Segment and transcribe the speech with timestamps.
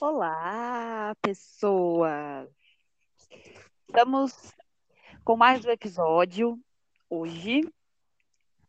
[0.00, 2.48] Olá, pessoas!
[3.88, 4.32] Estamos
[5.24, 6.56] com mais um episódio
[7.10, 7.62] hoje.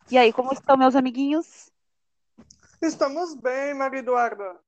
[0.10, 1.70] E aí, como estão, meus amiguinhos?
[2.82, 4.60] Estamos bem, Maria Eduarda.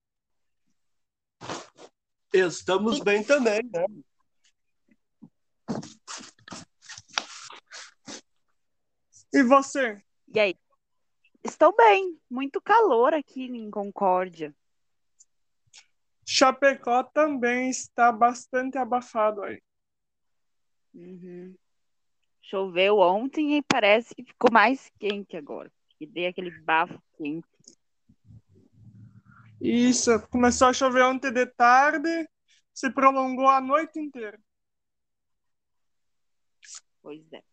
[2.32, 3.86] Estamos bem também, né?
[9.34, 10.00] E você?
[10.32, 10.56] E aí?
[11.44, 12.22] Estou bem.
[12.30, 14.56] Muito calor aqui em Concórdia.
[16.34, 19.62] Chapecó também está bastante abafado aí.
[20.94, 21.54] Uhum.
[22.42, 25.70] Choveu ontem e parece que ficou mais quente agora.
[25.98, 27.46] Que deu aquele bafo quente.
[29.60, 32.26] Isso, começou a chover ontem de tarde,
[32.74, 34.40] se prolongou a noite inteira.
[37.02, 37.44] Pois é.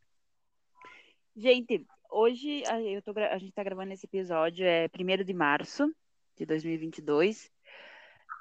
[1.34, 5.92] Gente, hoje a, eu tô, a gente está gravando esse episódio, é 1 de março
[6.36, 7.50] de 2022.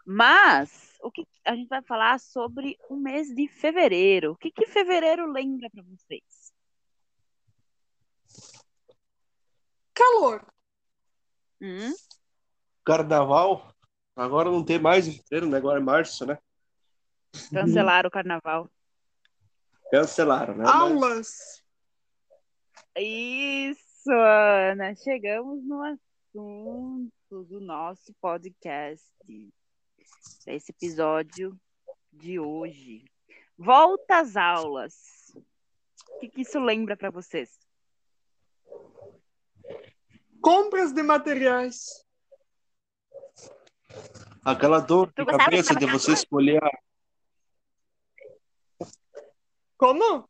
[0.09, 4.31] Mas o que a gente vai falar sobre o mês de fevereiro.
[4.31, 6.53] O que, que fevereiro lembra para vocês?
[9.93, 10.45] Calor.
[11.59, 11.93] Hum?
[12.85, 13.75] Carnaval.
[14.15, 15.57] Agora não tem mais em fevereiro, né?
[15.57, 16.37] Agora é março, né?
[17.51, 18.71] Cancelaram o carnaval.
[19.91, 20.63] Cancelaram, né?
[20.65, 21.61] Aulas.
[22.97, 24.95] Isso, Ana.
[24.95, 27.11] Chegamos no assunto
[27.43, 29.05] do nosso podcast.
[30.45, 31.59] Esse episódio
[32.11, 33.05] de hoje.
[33.57, 35.33] Volta às aulas.
[36.09, 37.59] O que, que isso lembra para vocês?
[40.41, 42.05] Compras de materiais.
[44.43, 46.61] Aquela dor de cabeça de você escolher
[49.77, 50.27] Como?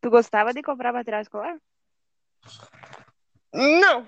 [0.00, 1.56] Tu gostava de comprar material escolar?
[3.52, 4.06] Não.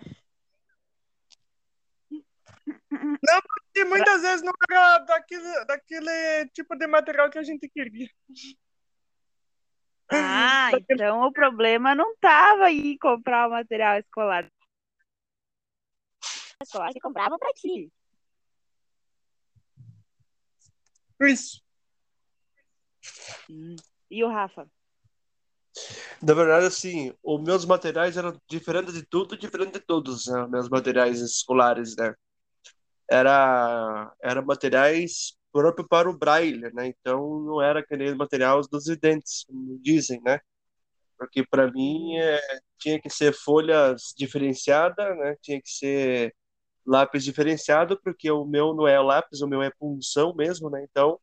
[2.92, 8.08] Não, porque muitas vezes não era daquele, daquele tipo de material que a gente queria.
[10.10, 14.46] Ah, então o problema não estava em comprar o material escolar.
[16.62, 17.90] Escolar que comprava para ti.
[21.20, 21.62] Isso.
[23.48, 23.76] Hum.
[24.10, 24.68] E o Rafa?
[26.22, 30.46] Na verdade, assim, os meus materiais eram diferentes de tudo, diferente de todos, né?
[30.46, 32.14] Meus materiais escolares, né?
[33.12, 36.86] Era, era materiais próprios para o braille, né?
[36.88, 40.40] Então, não era que nem materiais dos videntes, como dizem, né?
[41.18, 42.40] Porque para mim é,
[42.78, 45.36] tinha que ser folhas diferenciadas, né?
[45.42, 46.34] Tinha que ser
[46.86, 50.84] lápis diferenciado, porque o meu não é lápis, o meu é punção mesmo, né?
[50.90, 51.20] Então,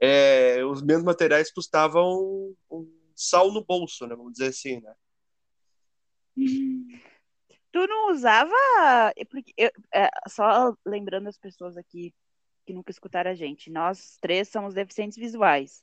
[0.00, 4.14] é, os meus materiais custavam um sal no bolso, né?
[4.16, 4.94] Vamos dizer assim, né?
[7.74, 8.54] Tu não usava.
[9.16, 12.14] é porque eu- é, só lembrando as pessoas aqui
[12.64, 15.82] que nunca escutaram a gente, nós três somos deficientes visuais.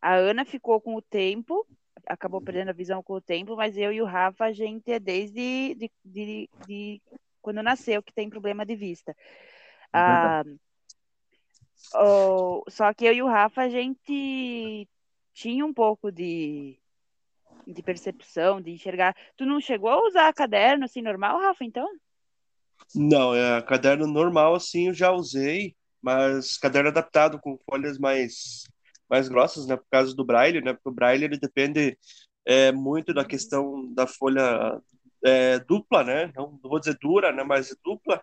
[0.00, 1.66] A Ana ficou com o tempo,
[2.06, 4.98] acabou perdendo a visão com o tempo, mas eu e o Rafa, a gente é
[4.98, 7.02] desde de, de- de
[7.42, 9.14] quando nasceu que tem problema de vista.
[9.92, 10.42] Ah,
[11.94, 14.88] o- só que eu e o Rafa, a gente
[15.34, 16.78] tinha um pouco de,
[17.66, 19.14] de percepção, de enxergar.
[19.36, 21.88] Tu não chegou a usar caderno assim normal, Rafa, então?
[22.94, 28.64] Não, é caderno normal, assim, eu já usei, mas caderno adaptado com folhas mais,
[29.08, 29.76] mais grossas, né?
[29.76, 30.72] Por causa do braille, né?
[30.72, 31.98] Porque o braille, ele depende
[32.44, 34.80] é, muito da questão da folha
[35.24, 36.32] é, dupla, né?
[36.36, 37.42] Não, vou dizer dura, né?
[37.42, 38.22] Mas dupla,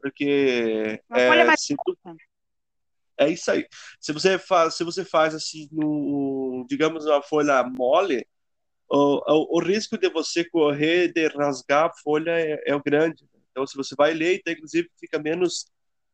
[0.00, 1.98] porque Uma é, folha mais tu-
[3.18, 3.66] É isso aí.
[4.00, 8.26] Se você faz, se você faz assim, no, digamos, uma folha mole,
[8.88, 13.28] o, o, o risco de você correr, de rasgar a folha é, é o grande.
[13.50, 15.66] Então, se você vai ler, então, inclusive, fica menos,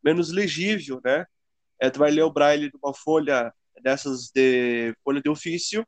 [0.02, 1.26] menos legível, né?
[1.80, 3.52] É, tu vai ler o braille de uma folha
[3.82, 5.86] dessas de folha de ofício,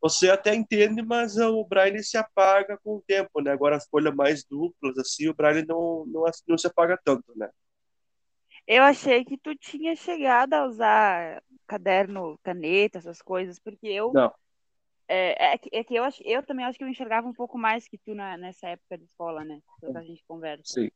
[0.00, 3.50] você até entende, mas o braille se apaga com o tempo, né?
[3.50, 7.48] Agora, as folhas mais duplas, assim, o braille não, não, não se apaga tanto, né?
[8.66, 14.32] Eu achei que tu tinha chegado a usar caderno, caneta, essas coisas, porque eu Não.
[15.08, 17.58] É, é que, é que eu, ach- eu também acho que eu enxergava um pouco
[17.58, 19.60] mais que tu na, nessa época de escola, né?
[19.80, 20.64] Que a gente conversa.
[20.74, 20.90] Sim.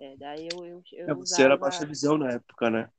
[0.00, 2.90] É, daí eu, eu, eu É, você era usava, baixa visão na época, né?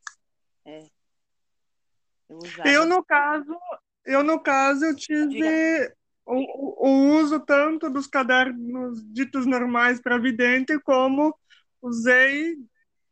[2.29, 2.69] eu usava.
[2.69, 3.59] Eu, no caso,
[4.05, 5.93] eu, no caso, eu tive
[6.25, 11.37] o, o- o uso tanto dos cadernos ditos normais para vidente, como
[11.81, 12.55] usei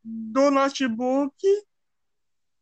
[0.04, 1.36] do notebook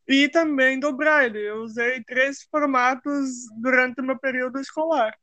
[0.08, 1.38] e também do braille.
[1.38, 3.28] Eu usei três formatos
[3.60, 5.14] durante o meu período escolar.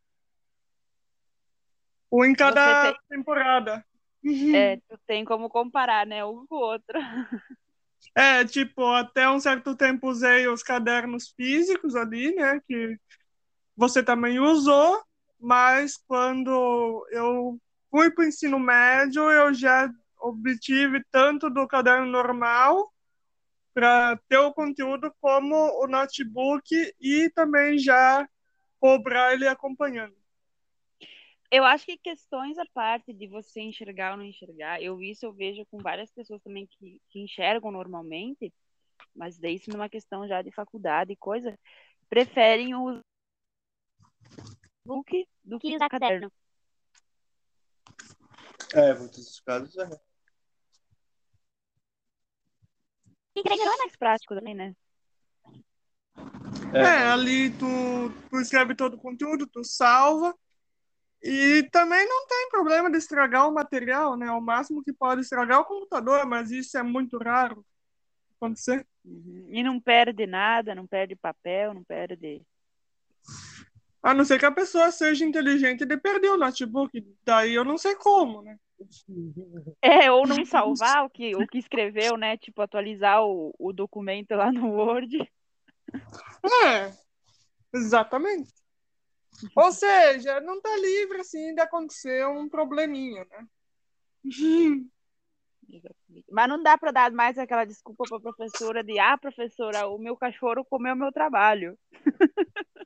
[2.12, 3.84] Um em cada Você temporada.
[4.54, 6.24] É, tu tem como comparar, né?
[6.24, 7.00] Um com o outro.
[8.14, 12.62] É, tipo, até um certo tempo usei os cadernos físicos ali, né?
[12.66, 12.98] Que
[13.76, 15.04] você também usou,
[15.38, 17.60] mas quando eu
[17.90, 19.92] fui para o ensino médio, eu já
[20.22, 22.94] obtive tanto do caderno normal
[23.76, 26.64] para ter o conteúdo como o notebook
[26.98, 28.26] e também já
[28.80, 30.16] cobrar ele acompanhando.
[31.52, 35.34] Eu acho que questões à parte de você enxergar ou não enxergar, eu isso eu
[35.34, 38.54] vejo com várias pessoas também que, que enxergam normalmente,
[39.14, 41.60] mas daí isso numa questão já de faculdade e coisa,
[42.10, 43.02] preferem o
[44.86, 46.32] book do que usar caderno.
[48.74, 50.15] É, muitos casos é.
[53.44, 54.76] Querendo é mais prático também, né?
[56.74, 56.80] É.
[56.80, 60.36] é, ali tu, tu escreve todo o conteúdo, tu salva,
[61.22, 64.32] e também não tem problema de estragar o material, né?
[64.32, 67.66] O máximo que pode estragar é o computador, mas isso é muito raro
[68.36, 68.86] acontecer.
[69.04, 69.48] Uhum.
[69.50, 72.42] E não perde nada, não perde papel, não perde.
[74.04, 77.04] A não ser que a pessoa seja inteligente de perder o notebook.
[77.24, 78.58] Daí eu não sei como, né?
[79.82, 82.38] É, ou não salvar o que, o que escreveu, né?
[82.38, 85.18] Tipo, atualizar o, o documento lá no Word.
[86.66, 86.94] É,
[87.74, 88.54] exatamente.
[89.56, 93.48] Ou seja, não está livre assim de acontecer um probleminha, né?
[96.32, 99.98] Mas não dá para dar mais aquela desculpa para a professora de ah, professora, o
[99.98, 101.78] meu cachorro comeu meu trabalho.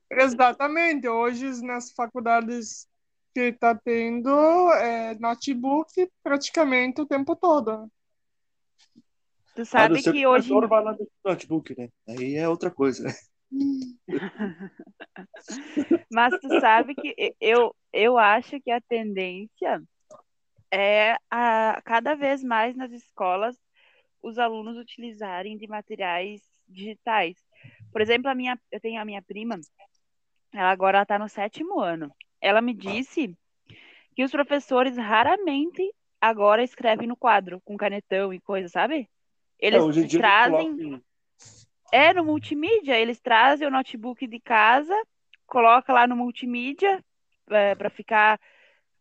[0.10, 1.08] Exatamente.
[1.08, 2.89] Hoje nas faculdades
[3.40, 4.30] que está tendo
[4.74, 7.78] é, notebook praticamente o tempo todo.
[7.78, 7.88] Né?
[9.56, 10.54] Tu sabe que hoje.
[10.68, 11.90] Vai lá notebook, né?
[12.08, 13.08] Aí é outra coisa.
[16.12, 19.82] Mas tu sabe que eu, eu acho que a tendência
[20.72, 23.58] é a cada vez mais nas escolas
[24.22, 27.38] os alunos utilizarem de materiais digitais.
[27.92, 29.60] Por exemplo, a minha, eu tenho a minha prima,
[30.54, 32.14] ela agora está no sétimo ano.
[32.42, 33.36] Ela me disse
[34.16, 35.82] que os professores raramente
[36.20, 39.10] agora escrevem no quadro com canetão e coisa, sabe?
[39.60, 41.02] Eles é, trazem
[41.92, 44.96] é no multimídia, eles trazem o notebook de casa,
[45.48, 47.04] coloca lá no multimídia
[47.50, 48.40] é, para ficar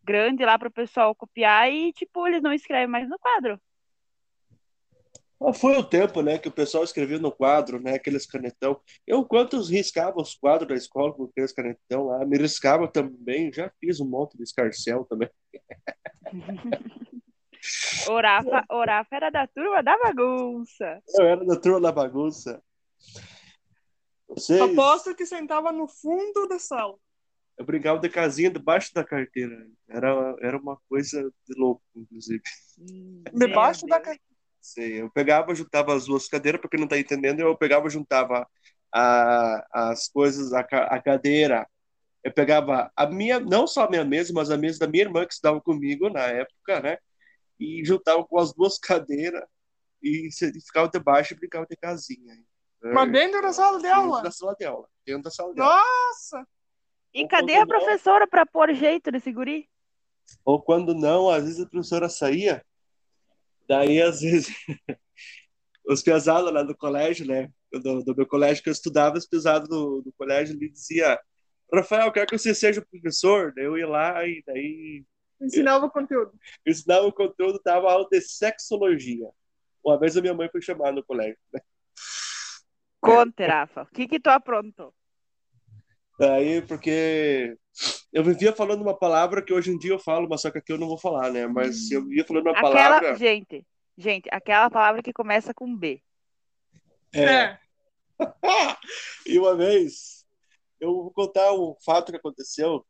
[0.02, 3.60] grande lá para o pessoal copiar e tipo eles não escrevem mais no quadro.
[5.54, 8.80] Foi o tempo, né, que o pessoal escrevia no quadro, né, aqueles canetão.
[9.06, 13.70] Eu, quantos riscava os quadros da escola com aqueles canetão lá, me riscava também, já
[13.80, 15.30] fiz um monte de escarcel também.
[18.08, 21.02] Orafa, Orafa era da turma da bagunça.
[21.16, 22.62] Eu era da turma da bagunça.
[24.28, 24.60] Vocês...
[24.60, 26.96] Aposto que sentava no fundo da sala.
[27.56, 29.66] Eu brincava de casinha debaixo da carteira.
[29.88, 32.42] Era, era uma coisa de louco, inclusive.
[33.32, 34.28] Debaixo da carteira?
[34.60, 38.46] Sim, eu pegava, juntava as duas cadeiras, porque não está entendendo, eu pegava, juntava
[38.92, 41.66] a, as coisas, a, a cadeira.
[42.22, 45.24] Eu pegava a minha, não só a minha mesa, mas a mesa da minha irmã
[45.24, 46.98] que estava comigo na época, né?
[47.58, 49.44] E juntava com as duas cadeiras
[50.02, 50.28] e
[50.64, 52.34] ficava debaixo e brincava de casinha.
[52.82, 54.16] Mas dentro da sala de aula?
[54.16, 54.88] Dentro da sala de aula.
[55.04, 55.74] Dentro da sala de aula.
[55.74, 56.46] Nossa!
[57.12, 59.68] E Ou cadê a professora para pôr jeito nesse guri?
[60.44, 62.64] Ou quando não, às vezes a professora saía,
[63.68, 64.48] daí às vezes
[65.86, 67.50] os pesados lá do colégio, né?
[67.70, 71.18] Do, do, meu colégio que eu estudava, os pesados do, do colégio, ele dizia
[71.72, 73.52] Rafael, quero que você seja professor.
[73.54, 75.04] Daí eu ia lá e daí...
[75.40, 76.32] Ensinava o conteúdo.
[76.66, 79.28] Ensinava o conteúdo, dava aula de sexologia.
[79.84, 81.60] Uma vez a minha mãe foi chamada no colégio, né?
[83.00, 83.82] Conte, Rafa.
[83.82, 84.92] O que que tu aprontou?
[86.20, 87.56] Aí, porque
[88.12, 90.72] eu vivia falando uma palavra que hoje em dia eu falo, mas só que aqui
[90.72, 91.46] eu não vou falar, né?
[91.46, 93.16] Mas eu vivia falando uma aquela, palavra.
[93.16, 96.02] Gente, gente, aquela palavra que começa com B.
[97.12, 97.22] É.
[97.22, 97.58] é.
[99.26, 100.26] e uma vez,
[100.80, 102.84] eu vou contar um fato que aconteceu.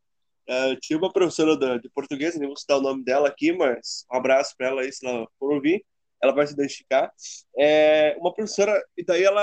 [0.49, 4.17] Uh, tinha uma professora de português, nem vou citar o nome dela aqui, mas um
[4.17, 5.85] abraço para ela aí, se ela for ouvir
[6.23, 7.13] ela vai se identificar.
[7.59, 9.41] É uma professora, e daí ela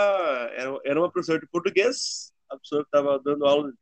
[0.54, 3.74] era, era uma professora de português, a professora estava dando aula,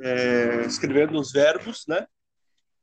[0.00, 2.06] é, escrevendo os verbos, né?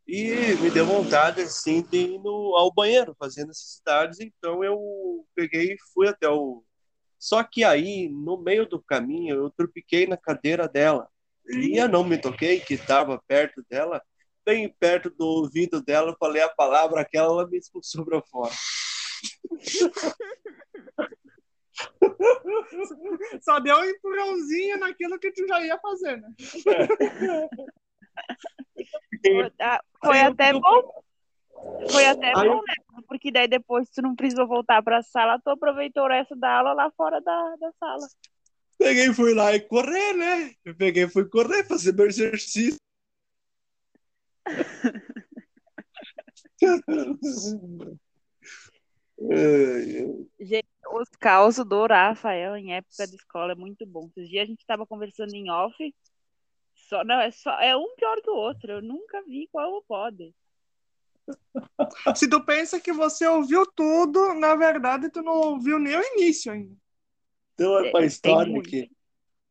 [0.07, 5.73] E me deu vontade, assim, de ir no, ao banheiro, fazer necessidades, então eu peguei
[5.73, 6.63] e fui até o...
[7.19, 11.09] Só que aí, no meio do caminho, eu tropiquei na cadeira dela.
[11.49, 14.01] E eu não me toquei, que estava perto dela,
[14.45, 18.53] bem perto do ouvido dela, eu falei a palavra aquela, ela me expulsou para fora.
[23.41, 26.29] Só deu um empurrãozinho naquilo que tu já ia fazer, né?
[30.03, 31.03] Foi até bom.
[31.91, 32.73] Foi até bom, né?
[33.07, 36.57] porque daí depois tu não precisou voltar para a sala, tu aproveitou o resto da
[36.57, 38.07] aula lá fora da, da sala.
[38.77, 40.53] Peguei, fui lá e correr, né?
[40.63, 42.77] Eu peguei, fui correr, fazer meu exercício.
[50.99, 54.09] Os causos do Rafael em época de escola é muito bom.
[54.15, 55.93] Esses dias a gente estava conversando em off,
[56.73, 58.71] só, não, é, só, é um pior que o outro.
[58.71, 60.33] Eu nunca vi qual pode.
[62.15, 66.51] Se tu pensa que você ouviu tudo, na verdade tu não ouviu nem o início
[66.51, 66.73] ainda.
[67.55, 68.89] Tem uma, uma história aqui.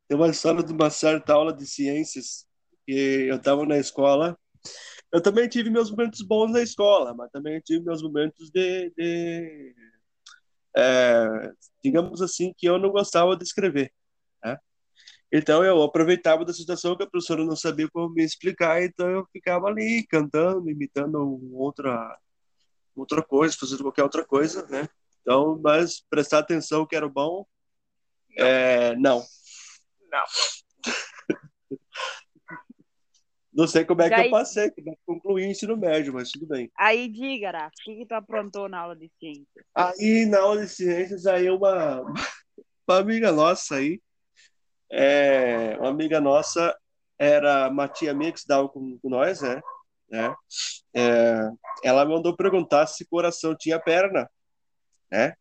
[0.07, 2.47] Tem uma história de uma certa aula de ciências
[2.85, 4.37] que eu estava na escola.
[5.11, 9.75] Eu também tive meus momentos bons na escola, mas também tive meus momentos de, de
[10.77, 11.51] é,
[11.83, 13.91] digamos assim, que eu não gostava de escrever.
[14.43, 14.57] Né?
[15.31, 19.25] Então eu aproveitava da situação que a professora não sabia como me explicar, então eu
[19.33, 21.17] ficava ali cantando, imitando
[21.53, 22.17] outra
[22.95, 24.87] outra coisa, fazendo qualquer outra coisa, né?
[25.21, 27.45] Então, mas prestar atenção que era bom,
[28.37, 28.45] não.
[28.45, 29.23] É, não.
[30.11, 30.23] Não.
[33.57, 36.29] Não sei como é que eu passei, como é que concluí o ensino médio, mas
[36.31, 36.69] tudo bem.
[36.77, 39.65] Aí diga, Rafa, o que, que tu aprontou na aula de ciências?
[39.73, 42.01] Aí, na aula de ciências, aí uma,
[42.87, 43.99] uma amiga nossa aí,
[44.91, 46.77] é, uma amiga nossa
[47.17, 49.59] era uma tia minha que estudava com, com nós, né?
[50.07, 50.35] né?
[50.93, 51.49] É,
[51.83, 54.29] ela mandou perguntar se coração tinha perna,
[55.11, 55.33] né?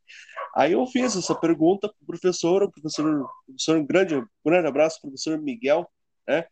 [0.56, 4.68] Aí eu fiz essa pergunta para o professor, o professor, professor um grande, um grande
[4.68, 5.86] abraço, professor Miguel,
[6.26, 6.46] né?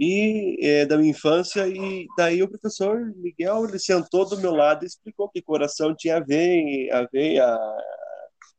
[0.00, 4.82] E é, da minha infância e daí o professor Miguel ele sentou do meu lado
[4.82, 7.58] e explicou que coração tinha a veia, a veia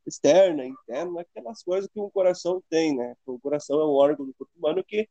[0.06, 3.16] externa, interna, aquelas coisas que um coração tem, né?
[3.26, 5.10] O coração é um órgão do corpo humano que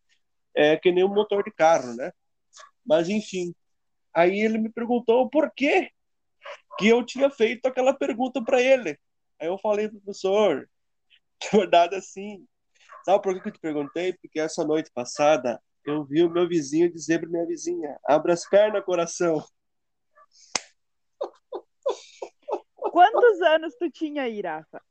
[0.55, 2.13] é que nem um motor de carro, né?
[2.87, 3.55] Mas enfim,
[4.15, 5.91] aí ele me perguntou por que
[6.79, 8.99] que eu tinha feito aquela pergunta para ele.
[9.41, 10.69] Aí eu falei professor,
[11.53, 12.47] na verdade assim,
[13.05, 14.13] sabe por que eu te perguntei?
[14.15, 18.49] Porque essa noite passada eu vi o meu vizinho dizer para minha vizinha: abra as
[18.49, 19.43] pernas, coração.
[22.75, 24.83] Quantos anos tu tinha aí, Rafa?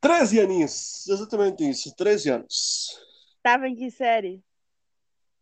[0.00, 3.00] 13 aninhos, exatamente isso, 13 anos.
[3.42, 4.42] Tava em que série?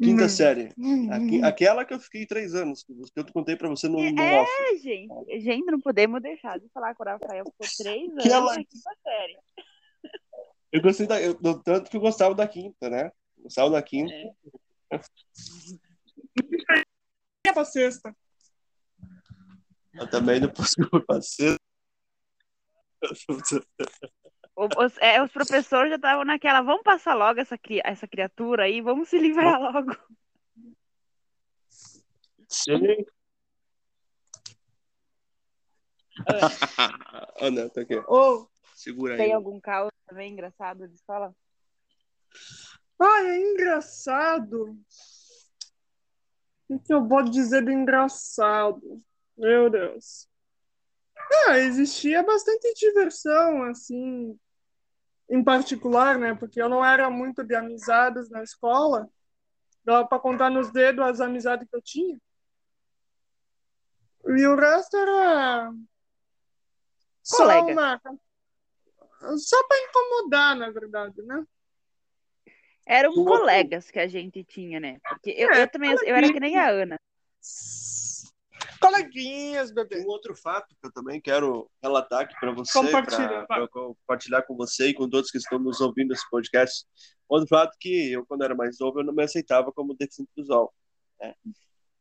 [0.03, 0.29] Quinta hum.
[0.29, 0.73] série.
[1.11, 4.41] Aqui, aquela que eu fiquei três anos, que eu contei para você no, no É,
[4.41, 4.79] off.
[4.83, 5.41] gente.
[5.41, 7.45] Gente, não podemos deixar de falar com o Rafael.
[7.45, 8.55] Ficou três anos ela...
[8.55, 9.39] na quinta série.
[10.73, 13.11] Eu gostei da, eu, tanto que eu gostava da quinta, né?
[13.49, 14.13] Saiu da quinta.
[14.13, 15.01] É.
[17.47, 18.15] é pra sexta.
[19.95, 21.59] Eu também depois que eu pra sexta.
[24.57, 29.09] Os, é, os professores já estavam naquela, vamos passar logo essa, essa criatura aí, vamos
[29.09, 29.97] se livrar logo.
[32.49, 33.05] Sim.
[37.43, 37.97] Ah, não, tá aqui.
[38.07, 39.29] Oh, Segura tem aí.
[39.29, 41.35] Tem algum caos também engraçado de escola?
[43.01, 44.79] Ai, é engraçado.
[46.69, 49.03] O que eu vou dizer de engraçado?
[49.37, 50.29] Meu Deus.
[51.47, 54.39] Ah, existia bastante diversão, assim,
[55.29, 56.35] em particular, né?
[56.35, 59.09] Porque eu não era muito de amizades na escola.
[59.83, 62.21] Dava para contar nos dedos as amizades que eu tinha.
[64.27, 65.73] E o resto era.
[67.23, 68.01] Só uma.
[69.39, 71.45] Só para incomodar, na verdade, né?
[72.91, 74.99] Eram colegas que a gente tinha, né?
[75.09, 76.99] Porque eu, é, eu também eu era que nem a Ana.
[78.81, 80.01] Coleguinhas, bebê.
[80.01, 84.89] Um outro fato que eu também quero relatar aqui para você, para compartilhar com você
[84.89, 86.85] e com todos que estão nos ouvindo nesse podcast.
[87.29, 90.75] Outro fato que eu, quando era mais novo, eu não me aceitava como deficiente visual.
[91.21, 91.33] Né?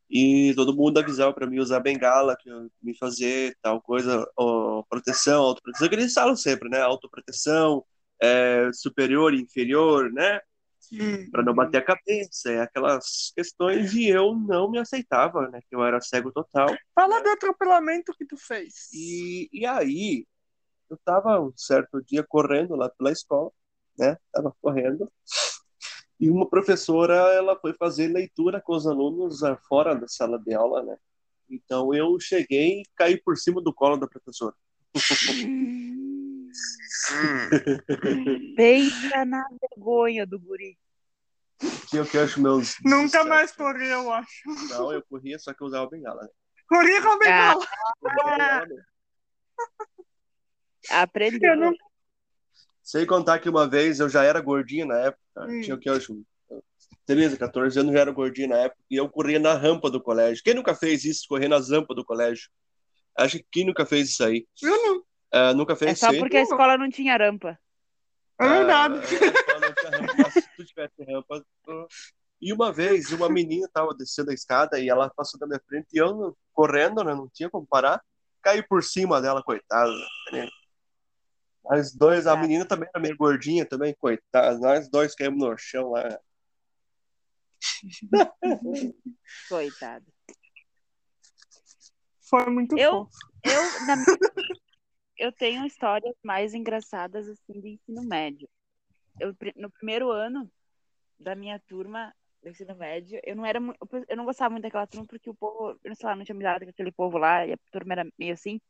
[0.09, 4.81] E todo mundo avisava para mim usar bengala, que eu me fazer tal coisa, ó,
[4.89, 6.81] proteção, autoproteção, que eles falam sempre, né?
[6.81, 7.85] Autoproteção,
[8.19, 10.41] é, superior e inferior, né?
[11.31, 15.61] Para não bater a cabeça, é aquelas questões e eu não me aceitava, né?
[15.69, 16.67] Que eu era cego total.
[16.95, 18.89] Fala do atropelamento que tu fez.
[18.93, 20.25] E, e aí,
[20.89, 23.51] eu tava um certo dia correndo lá pela escola,
[23.97, 24.17] né?
[24.31, 25.11] Tava correndo.
[26.19, 30.53] E uma professora, ela foi fazer leitura com os alunos ah, fora da sala de
[30.53, 30.97] aula, né?
[31.49, 34.55] Então eu cheguei e caí por cima do colo da professora.
[38.55, 40.77] Pensa na vergonha do guri.
[41.89, 42.75] Que eu que acho meus.
[42.83, 44.41] Nunca mais corri, eu acho.
[44.69, 46.23] Não, eu corria, só que eu usava bengala.
[46.23, 46.29] Né?
[46.67, 47.67] Corria com bengala.
[50.89, 51.01] Ah.
[51.01, 51.57] Aprendeu.
[51.57, 51.73] Não...
[52.81, 55.21] Sem contar que uma vez eu já era gordinho na época.
[55.37, 55.61] Hum.
[55.61, 56.21] Tinha o que eu acho.
[57.05, 58.81] 13, 14 anos já era gordinho na época.
[58.89, 60.43] E eu corria na rampa do colégio.
[60.43, 62.49] Quem nunca fez isso, correr nas rampas do colégio?
[63.19, 64.47] Acho que quem nunca fez isso aí?
[64.61, 64.97] Eu não.
[65.31, 66.19] Uh, nunca fez é isso só aí?
[66.19, 67.59] porque a escola não tinha rampa.
[68.39, 68.97] É verdade.
[68.97, 71.45] Uh, se tu tivesse rampa.
[71.63, 71.87] Tu...
[72.41, 75.87] E uma vez, uma menina tava descendo a escada e ela passou da minha frente
[75.93, 77.13] e eu correndo, né?
[77.13, 78.01] Não tinha como parar.
[78.41, 79.91] Caí por cima dela, coitada.
[80.31, 80.47] Né?
[81.65, 84.57] Nós dois, a menina também era meio gordinha também, coitada.
[84.57, 86.17] Nós dois caímos no chão lá.
[89.49, 90.05] Coitado.
[92.29, 93.17] Foi muito eu, fofo.
[93.43, 94.17] Eu, na minha,
[95.17, 98.47] eu tenho histórias mais engraçadas assim de ensino médio.
[99.19, 100.49] Eu, no primeiro ano
[101.19, 103.59] da minha turma do ensino médio, eu não era
[104.07, 106.35] eu não gostava muito daquela turma porque o povo, eu não sei lá, não tinha
[106.35, 108.61] amizade com aquele povo lá e a turma era meio assim.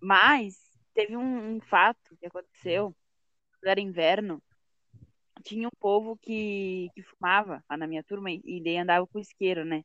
[0.00, 0.56] Mas
[0.94, 2.96] teve um, um fato que aconteceu,
[3.64, 4.42] era inverno,
[5.42, 9.18] tinha um povo que, que fumava lá na minha turma e, e daí andava com
[9.18, 9.84] isqueiro, né?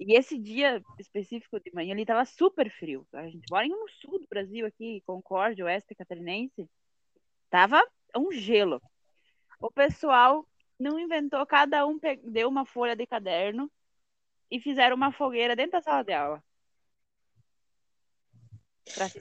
[0.00, 3.06] E esse dia específico de manhã, ele tava super frio.
[3.12, 6.68] A gente mora no sul do Brasil, aqui, Concórdia, Oeste Catarinense.
[7.48, 7.82] Tava
[8.16, 8.82] um gelo.
[9.60, 10.46] O pessoal
[10.78, 13.70] não inventou, cada um deu uma folha de caderno
[14.50, 16.44] e fizeram uma fogueira dentro da sala de aula.
[18.94, 19.20] Pra se.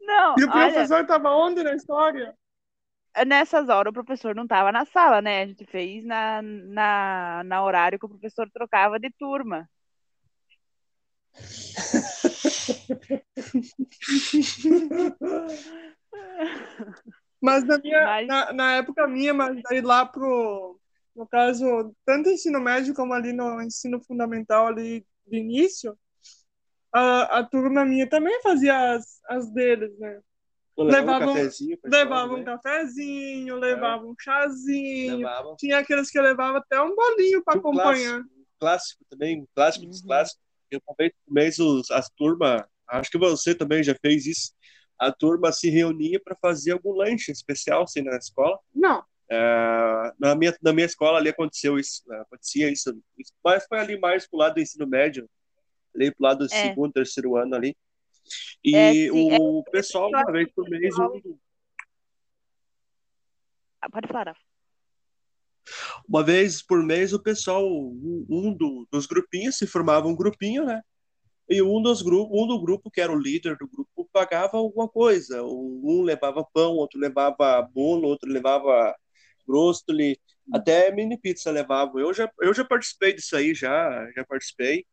[0.00, 2.37] Não, E o olha, professor tava onde na história?
[3.26, 5.42] Nessas horas o professor não estava na sala, né?
[5.42, 9.68] A gente fez na, na, na horário que o professor trocava de turma.
[17.40, 20.78] Mas na minha, Mas- Na, na época minha, mas daí lá pro,
[21.14, 25.96] no caso, tanto ensino médio como ali no ensino fundamental ali de início,
[26.92, 30.20] a, a turma minha também fazia as, as deles, né?
[30.78, 32.44] Levava Levavam- um cafezinho Levava um né?
[32.44, 35.56] cafezinho, levava um chazinho, Levava.
[35.58, 38.22] tinha aqueles que levavam até um bolinho para acompanhar.
[38.22, 40.06] clássico, um clássico também, um clássico dos Uhum.
[40.06, 40.42] clássicos.
[40.70, 40.96] Eu por
[41.28, 44.52] mês os, as turmas, acho que você também já fez isso,
[44.98, 48.58] a turma se reunia para fazer algum lanche especial assim, na escola.
[48.74, 52.18] Não, É, na, minha, na minha escola ali aconteceu isso, né?
[52.20, 55.28] acontecia isso, isso, mas foi ali mais pro lado do ensino médio,
[55.94, 56.48] ali pro lado do É.
[56.48, 57.76] segundo, terceiro ano ali.
[58.64, 61.38] E É, sim, o pessoal, eu uma vez por mês, pessoal- um,
[63.80, 64.36] Ah, Pode falar.
[66.08, 70.82] uma vez por mês o pessoal, um, do- dos grupinhos se formava um grupinho, né?
[71.48, 74.88] E um dos grupos, um do grupo que era o líder do grupo pagava alguma
[74.88, 75.42] coisa.
[75.44, 78.94] Um levava pão, outro levava bolo, outro levava
[79.46, 80.18] grostoli,
[80.52, 81.98] até mini pizza levava.
[82.00, 84.84] Eu já eu já participei disso aí já, já participei.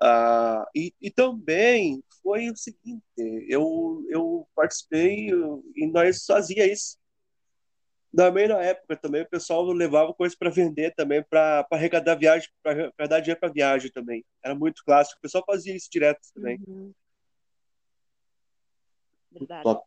[0.00, 3.02] Ah, e, e também foi o seguinte,
[3.48, 5.30] eu eu participei
[5.74, 6.98] e nós fazia isso
[8.14, 13.06] também na época também o pessoal levava coisa para vender também para arrecadar viagem para
[13.06, 16.92] dar dinheiro para viagem também era muito clássico o pessoal fazia isso direto também Uhum.
[19.32, 19.62] Verdade.
[19.62, 19.84] top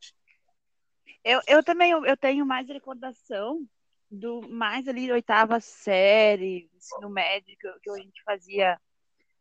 [1.24, 3.64] Eu, eu também eu, eu tenho mais recordação
[4.10, 8.80] do mais ali oitava série, ensino médio, que, que a gente fazia,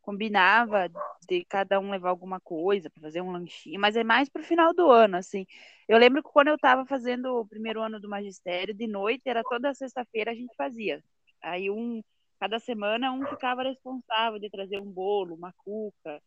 [0.01, 0.91] combinava
[1.29, 4.75] de cada um levar alguma coisa para fazer um lanchinho, mas é mais pro final
[4.75, 5.47] do ano, assim.
[5.89, 9.43] Eu lembro que quando eu estava fazendo o primeiro ano do magistério, de noite, era
[9.43, 11.03] toda sexta-feira a gente fazia.
[11.43, 12.03] Aí um,
[12.39, 16.23] cada semana um ficava responsável de trazer um bolo, uma cuca,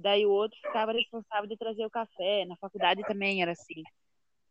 [0.00, 2.44] daí o outro ficava responsável de trazer o café.
[2.46, 3.82] Na faculdade também era assim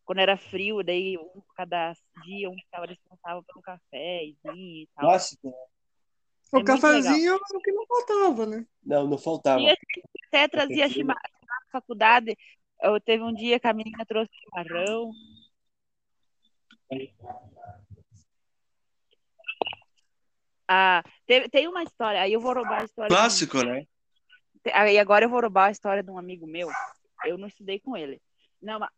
[0.08, 5.06] quando era frio, daí um, cada dia um ficava responsável pelo café e tal.
[5.06, 5.54] clássico
[6.52, 8.66] o muito cafezinho era o que não faltava, né?
[8.84, 9.76] não não faltava E
[10.28, 12.38] até trazia chimarrão na faculdade.
[12.82, 15.12] Eu teve um dia que a menina trouxe chimarrão.
[20.68, 23.10] Ah, teve- tem uma história, aí eu vou roubar a história.
[23.10, 23.86] de um- clássico né
[24.74, 26.70] Aí agora eu vou roubar a história de um amigo meu.
[27.24, 28.22] Eu não estudei com ele.
[28.62, 28.90] Não, mas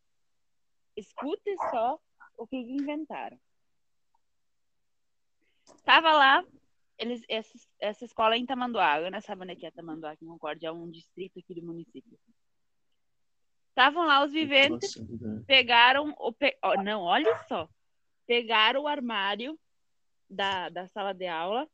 [0.98, 2.00] escute só
[2.38, 3.40] o que inventaram.
[5.86, 6.44] Tava lá,
[7.00, 8.96] eles, essa, essa escola é em Tamanduá.
[8.98, 12.20] Ana sabe onde é que é Tamanduá, que Concórdia é um distrito aqui do município.
[13.70, 16.34] Estavam lá os viventes, Nossa, pegaram o.
[16.34, 16.58] Pe...
[16.62, 17.70] ó, não, olha só.
[18.28, 19.58] Pegaram o armário
[20.30, 21.68] da, da sala de aula,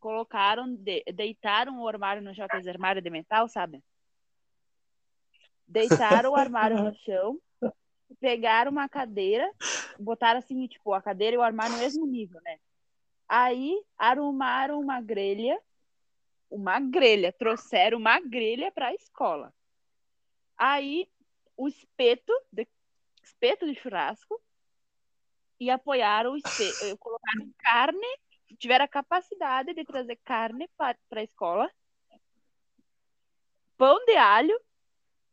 [0.00, 3.84] colocaram, de- deitaram o armário no chão, aqueles armário de metal, sabe?
[5.68, 7.38] Deitaram o armário no chão,
[8.18, 9.52] pegaram uma cadeira,
[9.98, 12.58] botaram assim, tipo, a cadeira e o armário no mesmo nível, né?
[13.28, 15.60] Aí arrumaram uma grelha,
[16.50, 19.52] uma grelha, trouxeram uma grelha para a escola.
[20.56, 21.08] Aí
[21.56, 22.66] o espeto, de,
[23.22, 24.40] espeto de churrasco,
[25.58, 28.18] e apoiaram o espeto, colocaram carne
[28.58, 31.70] tiveram a capacidade de trazer carne para a escola,
[33.76, 34.58] pão de alho.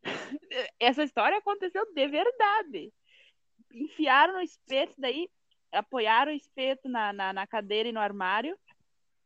[0.80, 2.94] Essa história aconteceu de verdade.
[3.74, 5.30] Enfiaram no espeto, daí
[5.72, 8.58] apoiaram o espeto na, na, na cadeira e no armário,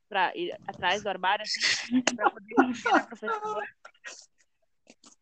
[0.07, 2.55] pra, ir atrás do armário, assim, para poder
[2.93, 3.67] a professora.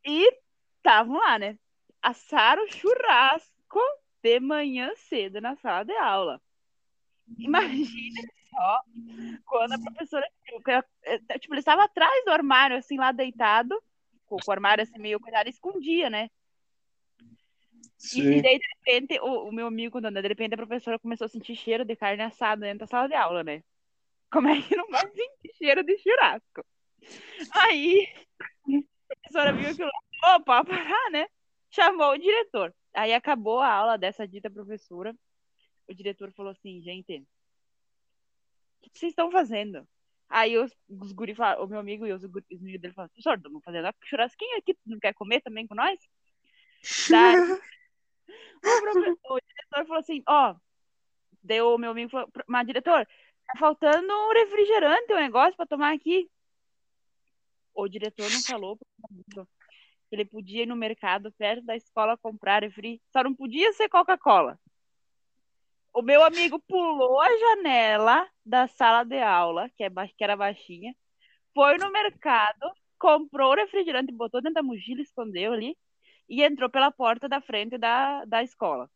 [0.05, 0.39] E
[0.77, 1.57] estavam lá, né?
[2.01, 3.79] Assaram churrasco
[4.21, 6.41] de manhã cedo na sala de aula.
[7.37, 8.81] Imagina só
[9.45, 10.27] quando a professora.
[11.39, 13.81] Tipo, ele estava atrás do armário, assim, lá deitado,
[14.25, 16.29] com o armário assim, meio cuidado, escondia, né?
[18.03, 18.33] Sim.
[18.33, 21.29] E daí, de repente, o, o meu amigo contando, de repente a professora começou a
[21.29, 23.63] sentir cheiro de carne assada dentro da sala de aula, né?
[24.29, 26.65] Como é que não vai sentir cheiro de churrasco?
[27.51, 28.05] Aí,
[28.67, 29.91] a professora viu aquilo
[30.35, 31.27] opa, parar, né?
[31.69, 32.75] Chamou o diretor.
[32.93, 35.15] Aí acabou a aula dessa dita professora.
[35.87, 37.25] O diretor falou assim, gente,
[38.81, 39.87] o que vocês estão fazendo?
[40.27, 43.37] Aí os, os guri falaram, o meu amigo e os, os meninos dele falaram, professor,
[43.37, 45.97] estamos fazendo a churrasquinha aqui, não quer comer também com nós?
[47.09, 47.35] Daí,
[49.29, 50.55] o, diretor falou assim, ó,
[51.41, 53.05] deu o meu amigo falou, mas diretor,
[53.47, 56.29] tá faltando um refrigerante, um negócio para tomar aqui.
[57.73, 58.77] O diretor não falou
[60.13, 64.59] ele podia ir no mercado perto da escola comprar refri, só não podia ser Coca-Cola.
[65.91, 70.95] O meu amigo pulou a janela da sala de aula, que, é, que era baixinha,
[71.53, 75.77] foi no mercado, comprou o refrigerante, botou dentro da mochila, escondeu ali,
[76.27, 78.89] e entrou pela porta da frente da, da escola.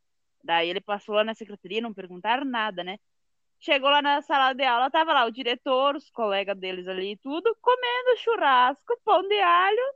[0.43, 2.97] Daí ele passou lá na secretaria, não perguntaram nada, né?
[3.59, 7.17] Chegou lá na sala de aula, tava lá o diretor, os colegas deles ali e
[7.17, 9.93] tudo, comendo churrasco, pão de alho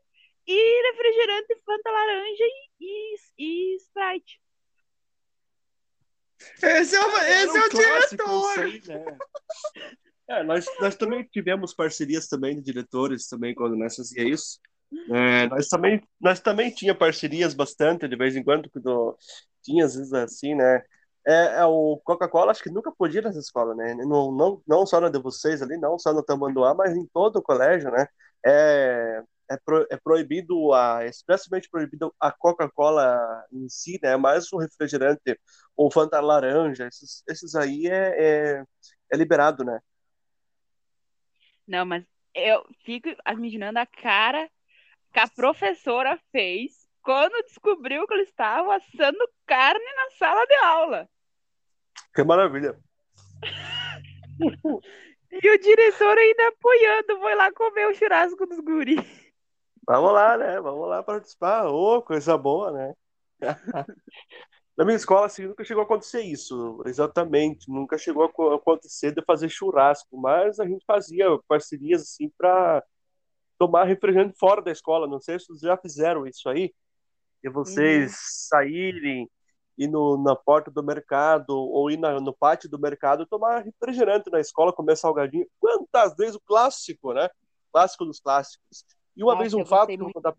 [0.47, 4.41] e refrigerante Fanta laranja e, e, e Sprite.
[6.61, 8.59] Esse é o, esse é o diretor!
[8.59, 9.17] Aí, né?
[10.27, 14.59] É, nós, nós também tivemos parcerias também de diretores também quando nós fazia isso.
[15.09, 19.17] É, nós também nós também tinha parcerias bastante de vez em quando quando
[19.63, 20.83] tinha às vezes assim, né?
[21.25, 23.93] É, é o Coca-Cola acho que nunca podia nessa escola, né?
[23.95, 27.37] Não, não, não só na de vocês ali, não só no Tamanduá, mas em todo
[27.37, 28.07] o colégio, né?
[28.45, 34.17] É, é, pro, é proibido, a, é expressamente proibido a Coca-Cola em si, né?
[34.17, 35.39] Mais o refrigerante
[35.75, 38.63] ou Fanta laranja, esses, esses aí é, é,
[39.11, 39.79] é liberado, né?
[41.67, 44.49] Não, mas eu fico imaginando a cara
[45.11, 51.09] que a professora fez quando descobriu que eles estavam assando carne na sala de aula.
[52.13, 52.79] Que maravilha!
[55.31, 59.31] e o diretor ainda apoiando, foi lá comer o churrasco dos guris.
[59.87, 60.61] Vamos lá, né?
[60.61, 61.67] Vamos lá participar.
[61.67, 62.93] Ô, oh, coisa boa, né?
[64.77, 67.69] Na minha escola, assim, nunca chegou a acontecer isso, exatamente.
[67.69, 72.83] Nunca chegou a acontecer de fazer churrasco, mas a gente fazia parcerias, assim, para
[73.61, 75.05] tomar refrigerante fora da escola.
[75.05, 76.73] Não sei se vocês já fizeram isso aí,
[77.43, 78.17] e vocês uhum.
[78.17, 79.29] saírem,
[79.77, 84.31] ir no, na porta do mercado ou ir na, no pátio do mercado tomar refrigerante
[84.31, 85.47] na escola, comer salgadinho.
[85.59, 87.29] Quantas vezes o clássico, né?
[87.71, 88.83] Clássico dos clássicos.
[89.15, 90.35] E uma Nossa, vez um fato que eu vou contar.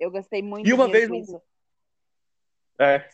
[0.00, 1.40] Eu gostei muito e uma vez um...
[2.80, 3.08] É.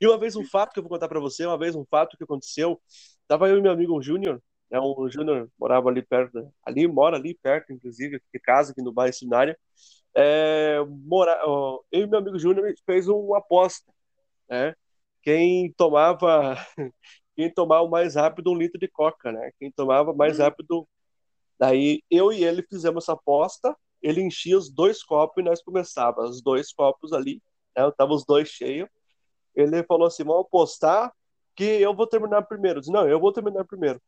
[0.00, 2.16] E uma vez um fato que eu vou contar para você, uma vez um fato
[2.16, 2.82] que aconteceu,
[3.28, 7.34] tava eu e meu amigo Júnior, é um Júnior morava ali perto, ali mora ali
[7.34, 9.58] perto, inclusive, que casa aqui no bairro Sinária.
[10.14, 13.92] É, mora, eu e meu amigo Júnior fez uma aposta,
[14.48, 14.74] né?
[15.22, 16.56] Quem tomava
[17.36, 19.50] quem tomava mais rápido um litro de coca, né?
[19.58, 20.42] Quem tomava mais hum.
[20.42, 20.88] rápido
[21.60, 26.36] Daí eu e ele fizemos essa aposta, ele enchia os dois copos e nós começávamos,
[26.36, 27.42] os dois copos ali,
[27.76, 27.90] né?
[27.98, 28.88] Tava os dois cheios.
[29.54, 31.12] Ele falou assim: vamos apostar
[31.54, 32.78] que eu vou terminar primeiro.
[32.78, 34.00] Eu disse, não, eu vou terminar primeiro.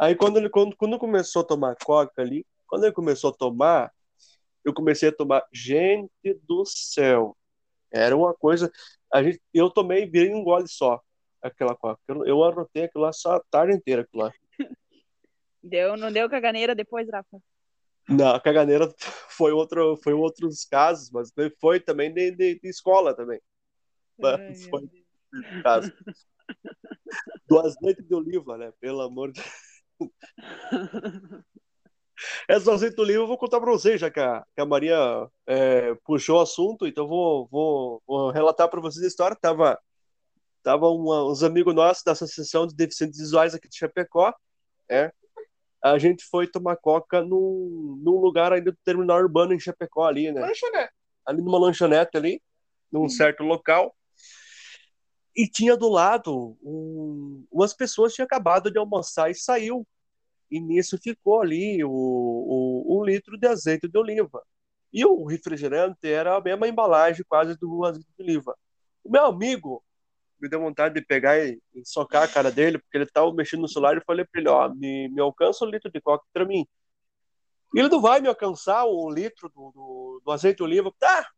[0.00, 3.92] Aí quando ele quando, quando começou a tomar coca ali, quando ele começou a tomar,
[4.64, 6.10] eu comecei a tomar, gente
[6.44, 7.36] do céu.
[7.92, 8.72] Era uma coisa,
[9.12, 11.02] a gente, eu tomei e virei um gole só
[11.42, 12.00] aquela coca.
[12.08, 14.32] Eu, eu arrotei aquilo lá só a tarde inteira aquilo lá.
[15.62, 17.38] Deu, não deu caganeira depois, Rafa?
[18.08, 18.90] Não, a caganeira
[19.28, 23.38] foi outro, foi outros casos, mas foi também de, de, de escola também.
[24.24, 24.88] Ai, foi
[25.62, 25.92] caso.
[27.46, 28.72] Do azeite de oliva, né?
[28.80, 29.42] Pelo amor de
[32.46, 35.26] Essa azeite de oliva eu vou contar para vocês, já que a, que a Maria
[35.46, 39.36] é, puxou o assunto, então vou, vou, vou relatar para vocês a história.
[39.40, 39.78] Tava,
[40.62, 44.34] tava uma, uns amigos nossos da Associação de Deficientes Visuais aqui de Chapecó,
[44.88, 45.10] né?
[45.82, 50.30] a gente foi tomar coca num, num lugar ainda do terminal urbano em Chapecó ali,
[50.30, 50.40] né?
[50.40, 50.92] Lanchonete.
[51.26, 52.42] Ali numa lanchonete ali,
[52.92, 53.08] num hum.
[53.08, 53.94] certo local.
[55.34, 59.86] E tinha do lado um, umas pessoas tinham acabado de almoçar e saiu.
[60.50, 64.42] E nisso ficou ali o, o, um litro de azeite de oliva.
[64.92, 68.56] E o refrigerante era a mesma embalagem quase do azeite de oliva.
[69.04, 69.82] O meu amigo
[70.40, 73.60] me deu vontade de pegar e, e socar a cara dele, porque ele estava mexendo
[73.60, 76.44] no celular e falei para ele, ó, me, me alcança um litro de coca para
[76.44, 76.66] mim.
[77.74, 80.92] Ele não vai me alcançar o litro do, do, do azeite de oliva.
[80.98, 81.28] Tá,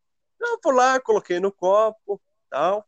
[0.40, 2.86] eu fui lá, coloquei no copo, tal.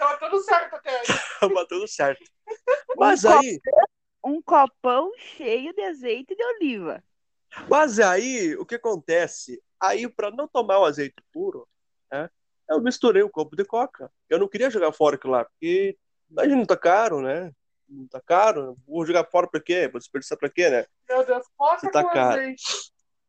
[0.00, 1.06] Tava tudo certo até aí.
[1.38, 2.24] Tava tudo certo.
[2.96, 3.60] Mas um aí...
[3.60, 3.86] Copão,
[4.24, 7.04] um copão cheio de azeite de oliva.
[7.68, 9.62] Mas aí, o que acontece?
[9.78, 11.68] Aí, para não tomar o azeite puro,
[12.10, 12.30] né,
[12.70, 14.10] eu misturei um copo de coca.
[14.28, 15.98] Eu não queria jogar fora aquilo lá, porque
[16.30, 17.52] imagina, tá caro, né?
[17.86, 18.78] Não tá caro.
[18.88, 19.86] Vou jogar fora pra quê?
[19.86, 20.86] Vou desperdiçar pra quê, né?
[21.08, 22.40] Meu Deus, coca tá com caro.
[22.40, 22.62] azeite.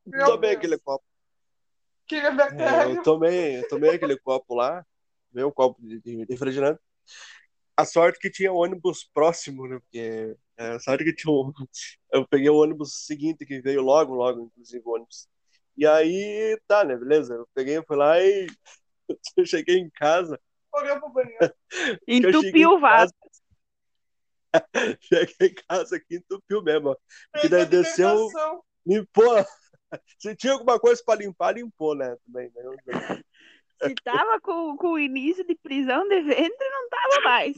[0.06, 0.58] Meu tomei Deus.
[0.58, 1.04] aquele copo.
[2.08, 4.86] Que é, eu tomei, eu tomei aquele copo lá,
[5.34, 6.80] meu copo de, de refrigerante.
[7.76, 9.80] A sorte que tinha um ônibus próximo, né?
[9.80, 11.52] Porque é, a sorte que tinha um...
[12.12, 15.28] Eu peguei o ônibus seguinte, que veio logo, logo, inclusive, o ônibus.
[15.78, 16.96] E aí, tá, né?
[16.96, 17.34] Beleza.
[17.34, 18.48] Eu peguei, fui lá e
[19.38, 20.40] eu cheguei em casa.
[20.72, 21.54] Pro banheiro.
[22.08, 23.14] Entupiu o vaso.
[25.02, 26.98] cheguei em casa aqui, entupiu mesmo.
[27.44, 28.30] E daí desceu,
[28.86, 29.46] limpou.
[30.18, 32.16] Se tinha alguma coisa para limpar, limpou, né?
[32.26, 33.24] Também, né?
[33.84, 37.58] Se tava com, com o início de prisão de ventre, não tava mais.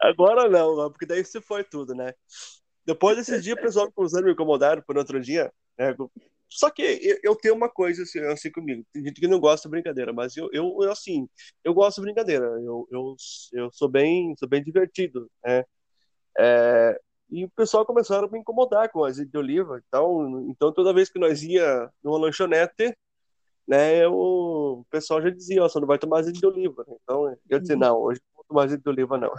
[0.00, 2.12] Agora não, porque daí se foi tudo, né?
[2.84, 5.52] Depois desses dias, o pessoal cruzando me incomodaram por outro dia.
[5.78, 5.94] Né?
[6.48, 8.84] Só que eu, tenho uma coisa assim, assim, comigo.
[8.92, 11.28] Tem gente que não gosta de brincadeira, mas eu, eu, eu assim,
[11.64, 12.44] eu gosto de brincadeira.
[12.44, 13.16] Eu, eu,
[13.52, 15.64] eu sou bem, sou bem divertido, né?
[16.38, 19.82] É, e o pessoal começaram a me incomodar com azeite de oliva.
[19.88, 22.96] Então, então toda vez que nós ia numa lanchonete,
[23.66, 26.84] né, eu, o pessoal já dizia, ó, oh, você não vai tomar azeite de oliva.
[27.02, 29.32] Então eu disse, não, hoje não vou tomar azeite de oliva, não.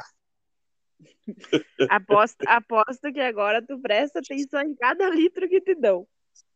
[1.90, 6.08] Aposto, aposto que agora tu presta atenção em cada litro que te dão.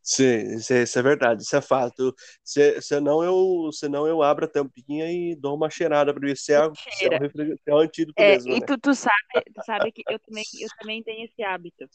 [0.02, 2.16] Sim, isso é, isso é verdade, isso é fato.
[2.44, 6.54] Se, senão, eu, senão eu abro a tampinha e dou uma cheirada para ver se
[6.54, 8.52] é, se é, um, se é um antídoto é, mesmo.
[8.52, 8.66] E né?
[8.66, 11.88] tu, tu, sabe, tu sabe que eu também, eu também tenho esse hábito.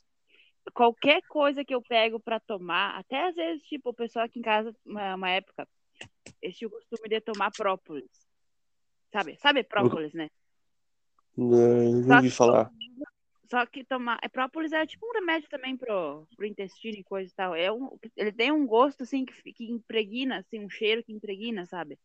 [0.72, 4.42] Qualquer coisa que eu pego para tomar, até às vezes, tipo, o pessoal aqui em
[4.42, 5.68] casa, uma, uma época,
[6.40, 8.11] eles tinham o costume de tomar própolis.
[9.12, 9.37] Sabe?
[9.37, 10.31] Sabe própolis, né?
[11.37, 12.70] Não, não ouvi falar.
[13.50, 14.18] Só que tomar.
[14.22, 17.55] É própolis é tipo um remédio também pro, pro intestino e coisa e tal.
[17.55, 21.66] É um, ele tem um gosto assim que, que impregna, assim, um cheiro que impregna,
[21.66, 21.98] sabe?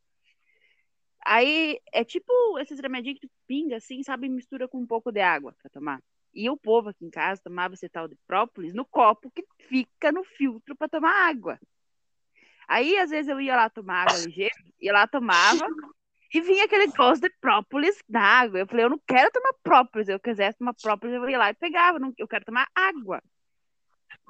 [1.25, 4.27] Aí é tipo esses remedinhos que tu pinga, assim, sabe?
[4.29, 6.01] Mistura com um pouco de água pra tomar.
[6.33, 10.11] E o povo aqui em casa tomava esse tal de própolis no copo que fica
[10.11, 11.59] no filtro para tomar água.
[12.67, 15.65] Aí, às vezes, eu ia lá tomar água ligeira, ia lá, tomava,
[16.31, 18.59] e vinha aquele gosto de própolis na água.
[18.59, 20.07] Eu falei, eu não quero tomar própolis.
[20.07, 21.97] Eu quisesse tomar própolis, eu ia lá e pegava.
[22.17, 23.23] Eu quero tomar água.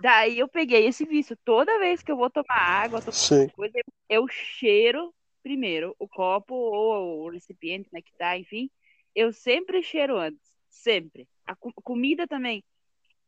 [0.02, 1.38] Daí eu peguei esse vício.
[1.44, 3.02] Toda vez que eu vou tomar água,
[3.54, 8.70] coisa, eu cheiro primeiro o copo ou o recipiente, né, que tá, enfim.
[9.14, 10.49] Eu sempre cheiro antes.
[10.70, 11.28] Sempre.
[11.46, 12.64] A comida também.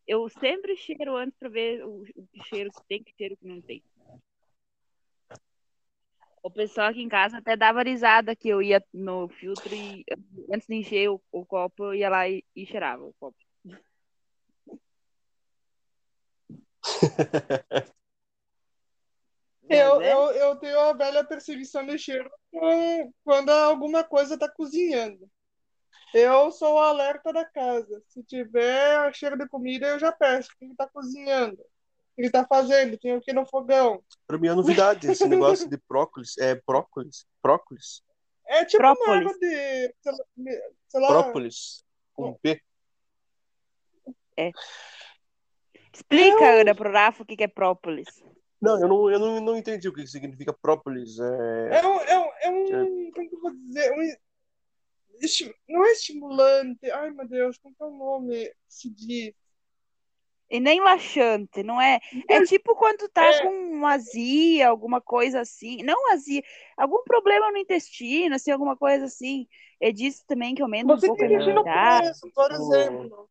[0.07, 3.61] Eu sempre cheiro antes para ver o, o cheiro que tem, que cheiro que não
[3.61, 3.83] tem.
[6.43, 10.03] O pessoal aqui em casa até dava risada que eu ia no filtro e
[10.51, 13.37] antes de encher o, o copo, eu ia lá e, e cheirava o copo.
[19.69, 20.13] eu, é?
[20.13, 22.29] eu, eu tenho a velha perseguição de cheiro
[23.23, 25.29] quando alguma coisa está cozinhando.
[26.13, 28.01] Eu sou o alerta da casa.
[28.07, 31.61] Se tiver cheiro de comida, eu já peço quem está cozinhando
[32.17, 34.03] ele tá fazendo, tem o que no fogão.
[34.27, 36.37] Pra mim é novidade esse negócio de prócolis.
[36.37, 37.25] É prócolis?
[37.41, 38.03] Prócolis?
[38.45, 39.23] É tipo própolis.
[39.23, 39.95] uma de.
[40.87, 41.07] Sei lá.
[41.07, 41.83] Própolis.
[42.13, 42.61] Com P.
[44.37, 44.51] É.
[45.93, 48.07] Explica, é Ana, pro Rafa o que é própolis.
[48.61, 51.19] Não, eu não, eu não, não entendi o que significa própolis.
[51.19, 51.99] É, é um.
[52.01, 53.11] É um, é um é...
[53.11, 53.91] Como que eu vou dizer?
[53.91, 54.13] Um,
[55.67, 56.89] não é estimulante.
[56.91, 59.33] Ai, meu Deus, como é o nome se diz?
[60.49, 61.97] E nem laxante, não é?
[62.27, 63.41] É tipo quando tá é.
[63.41, 65.81] com azia, alguma coisa assim.
[65.81, 66.43] Não azia,
[66.75, 69.47] algum problema no intestino, assim, alguma coisa assim.
[69.79, 72.19] É disso também que aumenta Você um pouco a imunidade.
[72.35, 73.29] Por exemplo.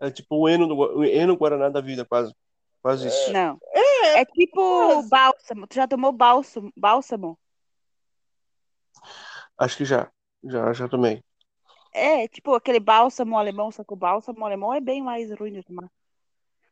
[0.00, 2.34] É tipo o eno, o eno guaraná da vida, quase.
[2.80, 3.30] Quase isso.
[3.30, 3.58] Não.
[3.70, 5.08] É, é tipo quase.
[5.10, 5.66] bálsamo.
[5.66, 6.72] Tu já tomou bálsamo?
[6.74, 7.38] bálsamo?
[9.58, 10.10] Acho que já.
[10.44, 11.22] Já, já tomei.
[11.92, 15.62] É, tipo aquele bálsamo alemão, só que o bálsamo alemão é bem mais ruim de
[15.62, 15.90] tomar.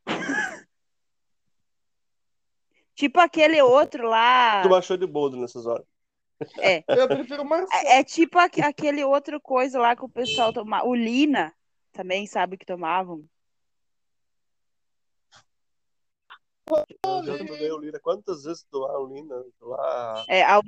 [2.95, 4.63] tipo aquele outro lá.
[4.63, 5.85] Tu baixou de boldo nessas horas.
[6.57, 6.83] É.
[6.89, 7.79] Eu prefiro Marcel.
[7.81, 10.87] É, é tipo aque- aquele outro coisa lá que o pessoal tomava.
[10.87, 11.53] O Lina
[11.91, 13.23] também sabe que tomavam.
[17.03, 17.91] Eu já tomei.
[18.01, 19.43] Quantas vezes tu lá, Olina?
[19.59, 20.25] Tu lá...
[20.27, 20.59] É, a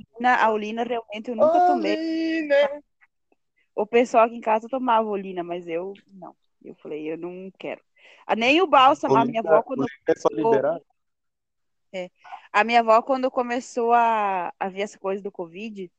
[0.50, 1.94] Olina, a realmente eu nunca tomei.
[1.94, 2.84] Ali, né?
[3.76, 6.36] O pessoal aqui em casa tomava Olina, mas eu não.
[6.64, 7.82] Eu falei, eu não quero.
[8.26, 10.80] Ah, Nem o bálsamo, a minha avó, quando é só liberar?
[12.52, 15.92] A minha avó, quando começou a, a ver essa coisa do Covid,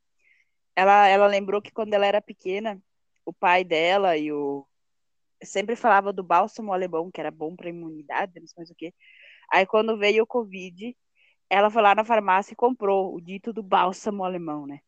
[0.77, 2.81] ela, ela lembrou que quando ela era pequena,
[3.25, 4.67] o pai dela e o.
[5.43, 8.95] Sempre falava do bálsamo alemão, que era bom para imunidade, não sei mais o quê.
[9.53, 10.97] Aí, quando veio o Covid,
[11.51, 14.81] ela foi lá na farmácia e comprou o dito do bálsamo alemão, né?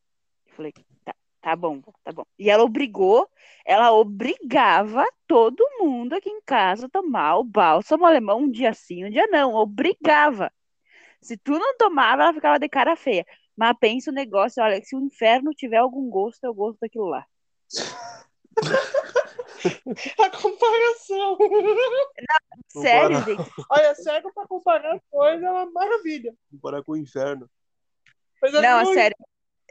[0.47, 0.73] Eu falei,
[1.05, 2.23] tá, tá bom, tá bom.
[2.37, 3.29] E ela obrigou,
[3.65, 9.05] ela obrigava todo mundo aqui em casa a tomar o bálsamo alemão um dia sim,
[9.05, 9.53] um dia não.
[9.53, 10.51] Obrigava.
[11.21, 13.25] Se tu não tomava, ela ficava de cara feia.
[13.55, 17.05] Mas pensa o negócio, olha, se o inferno tiver algum gosto, é o gosto daquilo
[17.05, 17.25] lá.
[20.19, 21.37] A comparação.
[22.69, 23.51] Sério, Comparar- gente.
[23.69, 26.35] Olha, cego pra comparar coisa é uma maravilha.
[26.51, 27.49] Comparar com o inferno.
[28.41, 29.17] Mas Não, é sério.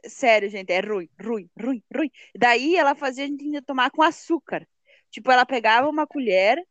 [0.09, 2.11] Sério, gente, é ruim, ruim, ruim, ruim.
[2.37, 4.67] Daí ela fazia a gente ainda tomar com açúcar.
[5.11, 6.63] Tipo, ela pegava uma colher,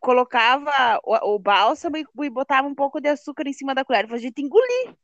[0.00, 4.06] colocava o, o bálsamo e, e botava um pouco de açúcar em cima da colher.
[4.06, 4.94] Pra gente engolir.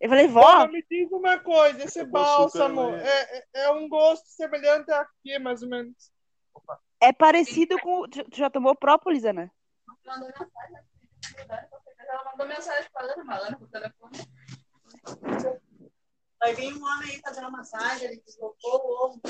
[0.00, 4.26] Eu falei, vó, me diz uma coisa, esse bálsamo é- é, é, é um gosto
[4.26, 6.12] semelhante a quê, mais ou menos?
[7.00, 8.08] é parecido com.
[8.08, 9.50] Tu já tomou própolis, Ana?
[10.06, 11.08] Mandou mensagem aqui,
[12.08, 12.90] ela mandou mensagem
[13.24, 14.18] mas Ana por telefone.
[16.44, 19.20] Vai vir um homem aí fazendo massagem, ele deslocou o ovo.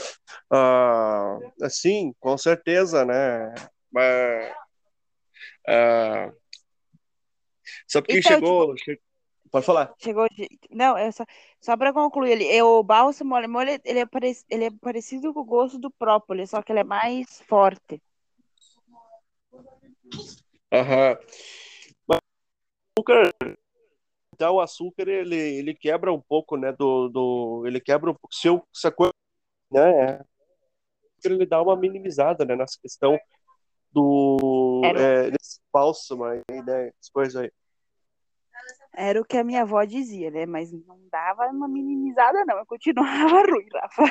[0.51, 1.39] Ah,
[1.71, 3.55] sim, com certeza, né?
[3.93, 4.53] Mas,
[5.69, 6.33] ah,
[7.87, 9.01] sabe que Então, chegou, che-
[9.49, 9.95] Pode falar.
[10.03, 10.27] Chegou.
[10.73, 11.25] Não, é só,
[11.61, 15.33] só para concluir, ele, é, o bálsamo alemão, ele, ele, é parec, ele é parecido
[15.33, 18.03] com o gosto do própolis, só que ele é mais forte.
[20.73, 21.17] Aham.
[22.09, 22.19] Mas
[24.35, 26.73] então, o açúcar ele, ele quebra um pouco, né?
[26.73, 28.35] Do, do, ele quebra um pouco.
[28.35, 29.13] Se eu, essa coisa,
[29.71, 30.21] né?
[31.25, 32.57] Ele dá uma minimizada, né?
[32.57, 33.19] Nessa questão
[33.93, 36.89] do é, desse bálsamo aí, né?
[36.89, 37.51] Essas coisas aí.
[38.97, 40.47] Era o que a minha avó dizia, né?
[40.47, 42.59] Mas não dava uma minimizada, não.
[42.59, 44.05] Eu continuava ruim, Rafa.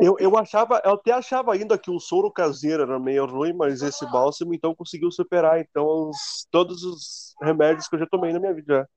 [0.00, 3.82] Eu, eu achava, eu até achava ainda que o soro caseiro era meio ruim, mas
[3.82, 8.40] esse bálsamo então conseguiu superar então os, todos os remédios que eu já tomei na
[8.40, 8.88] minha vida.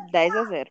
[0.00, 0.06] Já.
[0.10, 0.70] 10 a 0.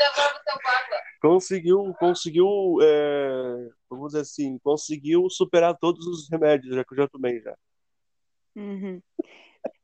[0.00, 1.04] Levava o teu quarto.
[1.20, 7.08] Conseguiu, conseguiu, é, vamos dizer assim, conseguiu superar todos os remédios já que eu já
[7.08, 7.56] tomei já.
[8.54, 9.02] Uhum.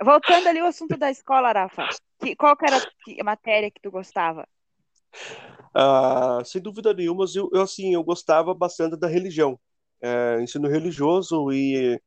[0.03, 1.89] Voltando ali ao assunto da escola, Rafa.
[2.19, 4.47] Que, qual que era a matéria que tu gostava?
[5.75, 9.59] Ah, sem dúvida nenhuma, eu, eu assim, eu gostava bastante da religião,
[10.01, 12.01] é, ensino religioso e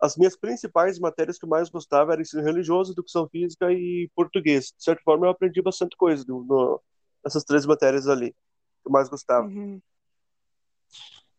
[0.00, 4.72] as minhas principais matérias que eu mais gostava era ensino religioso, educação física e português.
[4.76, 6.80] De certa forma, eu aprendi bastante coisa no, no-
[7.24, 9.46] nessas três matérias ali que eu mais gostava.
[9.46, 9.80] Uhum.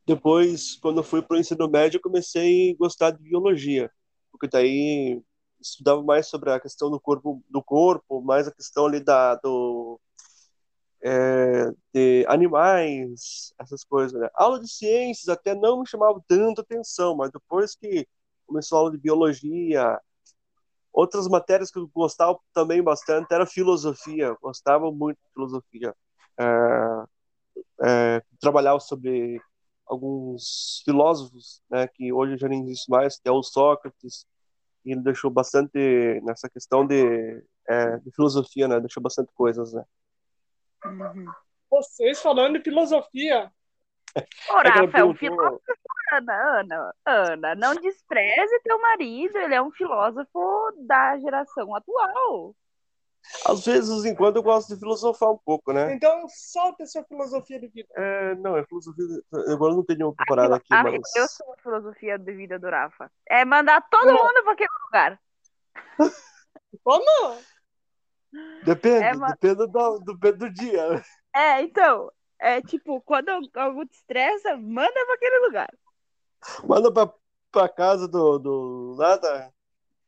[0.05, 3.89] Depois, quando eu fui para o ensino médio, eu comecei a gostar de biologia,
[4.31, 5.21] porque daí
[5.59, 9.99] estudava mais sobre a questão do corpo, do corpo, mais a questão ali da do
[11.03, 14.19] é, de animais, essas coisas.
[14.19, 14.29] Né?
[14.35, 18.07] Aula de ciências até não me chamava tanto atenção, mas depois que
[18.51, 19.97] começou a aula de biologia,
[20.91, 25.95] outras matérias que eu gostava também bastante era filosofia, eu gostava muito de filosofia.
[26.37, 27.03] É,
[27.83, 29.41] é, trabalhava sobre
[29.87, 34.25] alguns filósofos, né, que hoje já nem existe mais, que é o Sócrates,
[34.83, 39.83] e ele deixou bastante nessa questão de, é, de filosofia, né, deixou bastante coisas, né.
[40.85, 41.25] Uhum.
[41.69, 43.49] Vocês falando de filosofia.
[44.49, 45.61] Ô, É ela Rafa, é um perguntou- filósofo,
[46.11, 52.55] Ana, Ana, Ana, não despreze teu marido, ele é um filósofo da geração atual.
[53.45, 55.93] Às vezes, em quando, eu gosto de filosofar um pouco, né.
[55.93, 57.87] Então, solta a sua filosofia de vida.
[57.95, 59.05] É, não, é filosofia.
[59.47, 61.15] Agora eu não tenho nenhuma preparada aqui, Ah, mas.
[61.15, 63.11] Eu sou a filosofia de vida do Rafa.
[63.29, 64.13] É mandar todo Não.
[64.15, 65.21] mundo para aquele lugar.
[66.83, 67.37] Como?
[68.63, 71.03] Depende, É, mas- depende do, do, do dia.
[71.35, 75.69] É, então, é tipo, quando algo te estressa, manda para aquele lugar.
[76.67, 77.13] Manda pra,
[77.51, 78.95] pra casa do, do.
[78.97, 79.51] Lá da,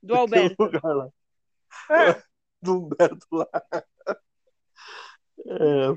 [0.01, 0.63] Do Alberto.
[0.63, 1.09] lugar lá.
[1.89, 2.23] É.
[2.61, 3.47] Do Humberto lá.
[5.45, 5.87] É,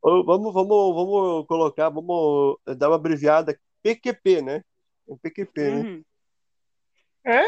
[0.00, 3.58] vamos, vamos, vamos colocar, vamos dar uma abreviada.
[3.82, 4.64] PQP, né?
[5.08, 5.80] É PQP, né?
[5.80, 6.04] Uhum.
[7.24, 7.42] É?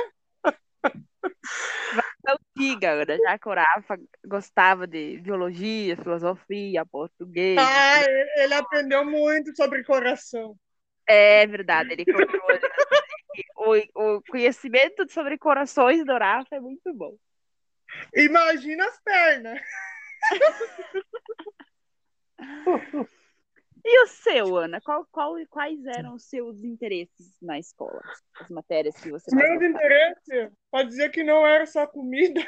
[2.56, 7.58] Diga, já que o Rafa gostava de biologia, filosofia, português.
[7.58, 8.02] Ah,
[8.36, 10.56] ele aprendeu muito sobre coração.
[11.06, 12.26] É verdade, ele né?
[13.56, 17.16] o, o conhecimento sobre corações do Rafa é muito bom.
[18.14, 19.60] Imagina as pernas.
[23.86, 24.80] E o seu, Ana?
[24.80, 28.00] Qual, qual, quais eram os seus interesses na escola?
[28.40, 32.40] As matérias que você Os mais meus interesses, pode dizer que não era só comida.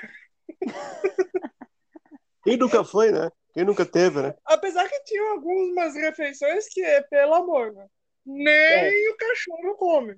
[2.43, 3.31] Quem nunca foi, né?
[3.53, 4.35] Quem nunca teve, né?
[4.47, 7.87] Apesar que tinham algumas refeições que, pelo amor, né?
[8.27, 9.11] Nem É.
[9.11, 10.17] o cachorro come.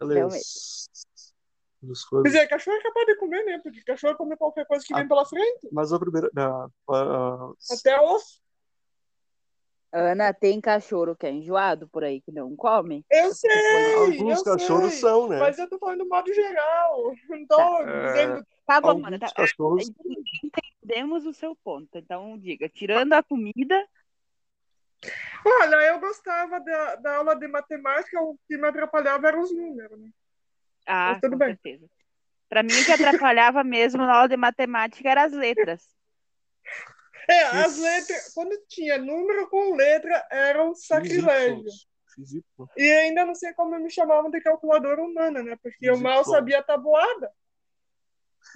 [0.00, 0.88] Aquelas
[1.80, 2.32] Quer coisas.
[2.32, 3.60] dizer, cachorro é capaz de comer, né?
[3.62, 5.08] Porque cachorro come qualquer coisa que vem Ah.
[5.08, 5.68] pela frente.
[5.72, 6.30] Mas o primeiro.
[6.34, 8.40] Não, ah, Até osso.
[9.92, 13.04] Ana, tem cachorro que é enjoado por aí que não come?
[13.10, 15.00] Eu sei, alguns eu cachorros sei.
[15.00, 15.38] são, né?
[15.38, 17.12] Mas eu tô falando do modo geral.
[17.30, 18.06] Não tô É.
[18.06, 18.46] dizendo.
[18.66, 19.88] Tá bom, Alguns tá, cachorros.
[20.44, 21.96] entendemos o seu ponto.
[21.96, 23.88] Então, diga, tirando a comida,
[25.48, 29.98] Olha, eu gostava da, da aula de matemática, o que me atrapalhava eram os números,
[29.98, 30.10] né?
[30.86, 31.48] ah, Mas tudo com bem.
[31.48, 31.86] certeza.
[32.48, 35.88] Pra mim, o que atrapalhava mesmo na aula de matemática eram as letras.
[37.28, 41.64] É, as letras, quando tinha número com letra, era um sacrilégio.
[42.14, 42.68] Físico.
[42.76, 45.56] E ainda não sei como me chamavam de calculadora humana, né?
[45.62, 47.32] Porque eu mal sabia a tabuada.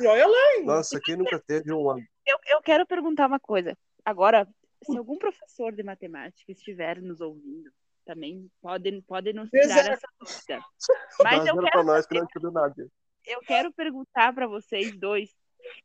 [0.01, 0.74] E olha lá ainda.
[0.74, 1.99] Nossa, quem nunca teve uma.
[2.26, 3.76] Eu, eu quero perguntar uma coisa.
[4.05, 4.49] Agora,
[4.83, 7.70] se algum professor de matemática estiver nos ouvindo,
[8.05, 9.91] também pode, pode nos tirar Exato.
[9.91, 10.64] essa dúvida.
[11.22, 12.20] Mas eu quero, nós que
[12.51, 12.89] nada.
[13.26, 15.31] eu quero perguntar para vocês dois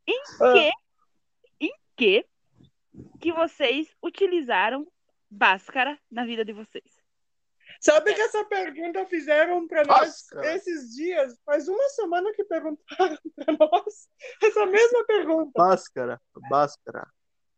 [0.08, 0.54] em Ah.
[0.54, 2.26] que, em que
[3.20, 4.88] que vocês utilizaram
[5.30, 7.04] Bhaskara na vida de vocês?
[7.82, 11.38] Sabe que essa pergunta fizeram pra nós esses dias?
[11.46, 14.08] Faz uma semana que perguntaram pra nós
[14.42, 15.52] essa mesma pergunta.
[15.54, 17.06] Báscara, báscara.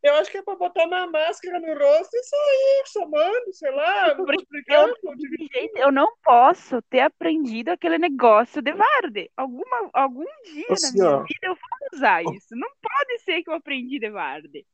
[0.08, 4.14] Eu acho que é pra botar uma máscara no rosto e sair somando, sei lá,
[4.16, 4.94] multiplicando.
[5.16, 5.50] dividindo.
[5.52, 9.30] Gente, eu não posso ter aprendido aquele negócio de Varde.
[9.36, 11.20] Alguma, algum dia Assim, na minha ó.
[11.20, 12.48] vida eu vou usar isso.
[12.52, 14.66] Não pode ser que eu aprendi de Varde.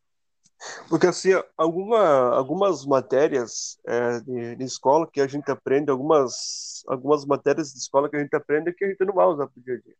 [0.88, 7.24] Porque assim, alguma, algumas matérias é, de, de escola que a gente aprende, algumas, algumas
[7.26, 9.74] matérias de escola que a gente aprende que a gente não vai usar pro dia
[9.74, 9.94] a dia.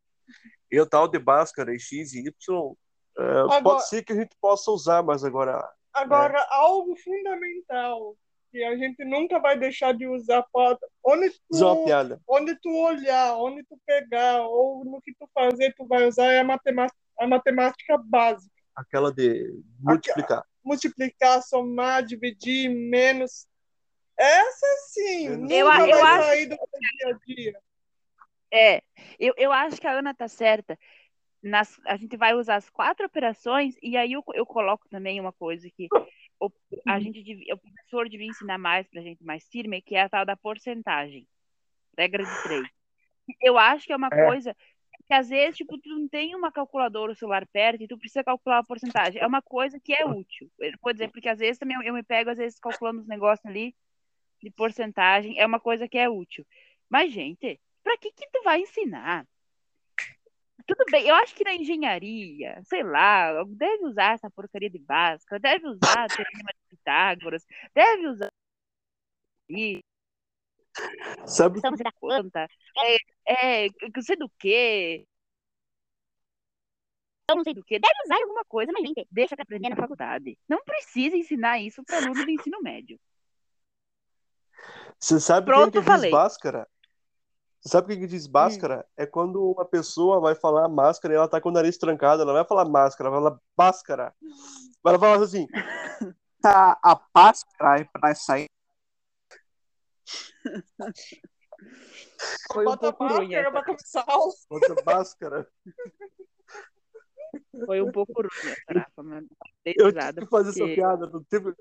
[0.71, 2.75] E o tal de Bhaskara e X e Y,
[3.17, 8.17] Agora- pode ser que a gente possa usar, mas agora Agora, algo fundamental
[8.51, 12.21] que a gente nunca vai deixar de usar pode, onde tu, piada.
[12.29, 16.41] onde tu olhar, onde tu pegar, ou no que tu fazer, tu vai usar é
[16.41, 18.53] a matemática, a matemática básica.
[18.75, 20.43] Aquela de multiplicar.
[20.65, 23.47] Multiplicar, somar, dividir, menos.
[24.17, 27.61] Essa sim, Eu- nunca eu vai acho- sair do dia a dia.
[28.53, 28.83] É,
[29.19, 30.79] eu, eu acho que a Ana tá certa.
[31.45, 35.33] Nas, a gente vai usar as quatro operações e aí eu, eu coloco também uma
[35.33, 35.89] coisa que
[36.41, 36.51] o,
[36.87, 40.09] a gente, devia- o professor devia ensinar mais pra gente mais firme, que é a
[40.09, 41.29] tal da porcentagem.
[41.99, 42.67] Regra de três.
[43.43, 44.25] Eu acho que é uma É.
[44.25, 44.57] coisa
[45.07, 48.25] que às vezes, tipo, tu não tem uma calculadora ou celular perto e tu precisa
[48.25, 49.21] calcular a porcentagem.
[49.21, 50.51] É uma coisa que é útil.
[50.59, 53.45] Eu vou dizer, porque às vezes também eu, me pego, às vezes, calculando os negócios
[53.45, 53.77] ali
[54.43, 55.39] de porcentagem.
[55.39, 56.47] É uma coisa que é útil.
[56.89, 59.27] Mas, gente, pra que que tu vai ensinar?
[60.67, 65.41] Tudo bem, eu acho que na engenharia, sei lá, deve usar essa porcaria de Bhaskara,
[65.41, 67.45] deve usar teorema de Pitágoras,
[67.75, 68.31] deve usar
[71.27, 72.49] Sabe estamos da conta,
[73.27, 75.07] é, é, eu não sei do que,
[77.31, 79.77] eu não sei do que, deve usar alguma coisa, mas gente, deixa pra aprender na
[79.77, 80.39] faculdade.
[80.49, 82.99] Não precisa ensinar isso para aluno do ensino médio.
[84.99, 86.11] Você sabe Pronto, quem que falei.
[86.11, 86.69] diz Bhaskara?
[87.65, 88.87] Você sabe quem que diz Bhaskara?
[88.95, 92.21] É quando uma pessoa vai falar máscara e ela tá com o nariz trancado.
[92.21, 94.15] Ela não vai falar máscara, ela vai falar Bhaskara.
[94.87, 95.47] Ela fala assim,
[96.43, 98.51] tá a Bhaskara aí pra sair.
[102.53, 103.51] Foi um Bota a pouco ruim máscara essa.
[103.51, 104.33] pra começar a aula.
[104.51, 105.49] outra Bhaskara.
[107.65, 109.25] Foi um pouco ruim essa, Rafa, mas
[109.65, 111.07] dei Eu tive que fazer essa porque- piada.
[111.09, 111.55] Não teve...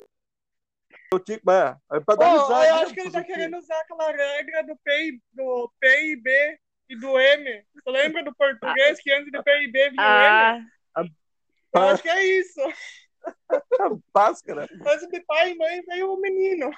[1.13, 1.45] Eu tinha que...
[1.45, 2.67] Mas, é pra dar Pô, risada.
[2.67, 2.81] eu né?
[2.81, 6.59] acho que ele tá querendo usar aquela regra do P, e- do P e B
[6.89, 7.65] e do M.
[7.73, 10.57] Você lembra do português que antes do P e B vinha Ah,
[10.95, 11.13] o M?
[11.75, 12.59] Eu acho que é isso.
[14.13, 14.63] Bhaskara.
[14.71, 16.69] Antes de pai e mãe veio o menino.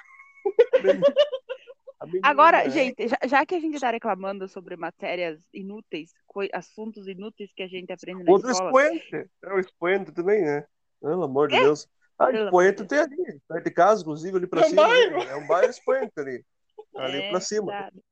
[1.98, 2.70] A menina, Agora, né?
[2.70, 6.12] gente, já, já que a gente tá reclamando sobre matérias inúteis,
[6.52, 9.30] assuntos inúteis que a gente aprende na Outro escola, expoente.
[9.42, 10.66] É o expoente também, né?
[11.00, 11.60] Pelo amor de É.
[11.60, 11.88] Deus.
[12.18, 14.84] Ah, de tem ali, perto de casa, inclusive, ali pra É um cima.
[14.84, 15.10] ali.
[15.10, 15.30] bairro.
[15.30, 16.44] É um bairro expoente ali.
[16.96, 17.72] Ali é, pra cima.
[17.72, 18.02] sabe?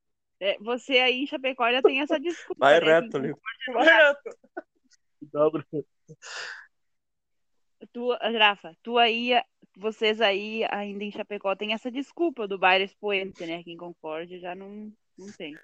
[0.41, 2.87] É, você aí em Chapecó já tem essa desculpa, Vai né?
[3.01, 3.35] reto ali.
[3.73, 4.39] Vai reto.
[5.23, 5.67] Dobra.
[7.93, 9.33] Tu, Rafa, tu aí,
[9.77, 13.57] vocês aí ainda em Chapecó tem essa desculpa do baile expoente, né?
[13.57, 15.57] Aqui em Concórdia já não, não tem.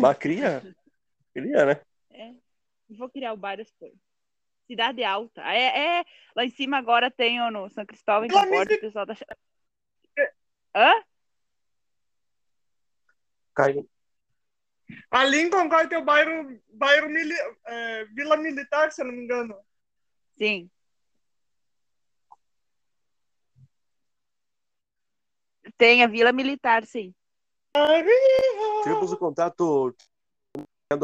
[0.00, 0.62] Mas cria.
[1.32, 1.80] Cria, né?
[2.10, 2.34] É,
[2.88, 4.09] vou criar o baile expoente.
[4.70, 5.42] Cidade Alta.
[5.42, 6.04] É, é,
[6.36, 9.16] lá em cima agora tem ó, no São Cristóvão em me- o pessoal tá...
[10.72, 11.02] Hã?
[13.52, 13.84] Cai.
[15.10, 17.34] Ali em Concórdia tem o bairro, bairro mili,
[17.66, 19.58] é, Vila Militar, se eu não me engano.
[20.38, 20.70] Sim.
[25.76, 27.12] Tem a Vila Militar, sim.
[28.84, 29.96] Temos o contato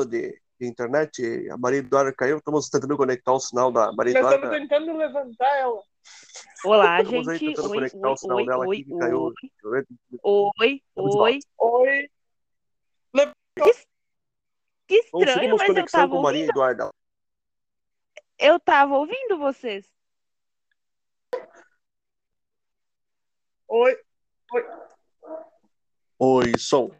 [0.09, 1.49] de, de internet.
[1.51, 2.39] A Maria Eduarda caiu.
[2.39, 4.59] Estamos tentando conectar o sinal da Maria Nós estamos Eduarda.
[4.69, 5.83] tentando levantar ela.
[6.65, 7.49] Olá, Estamos aí gente.
[7.49, 9.21] tentando Oi, conectar oi, o sinal oi, dela oi, aqui que caiu.
[9.23, 9.35] oi,
[10.23, 11.41] oi, oi.
[11.59, 12.11] Oi.
[14.89, 16.91] Que estranho, Conseguimos mas eu conexão tava com Maria ouvindo, Eduarda.
[18.39, 19.85] eu tava ouvindo vocês.
[23.69, 23.99] Oi.
[26.19, 26.91] Oi, som.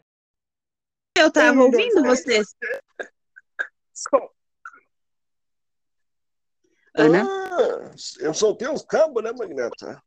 [1.17, 2.53] Eu tava ouvindo vocês.
[6.95, 7.23] Ana?
[7.23, 10.03] Ah, eu soltei os cabos, né, Magneta?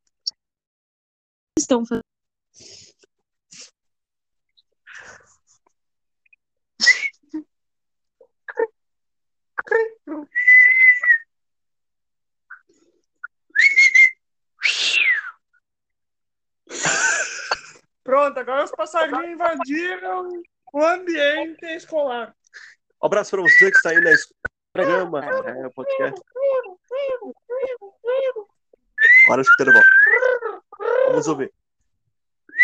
[1.59, 2.05] Estão fazendo.
[18.03, 22.35] Pronto, agora os passarinhos invadiram o ambiente escolar.
[23.03, 26.21] Um abraço para você que está aí na escuta do programa, é, podcast.
[29.25, 29.83] Agora escutando bom.
[31.09, 31.53] Vamos ouvir.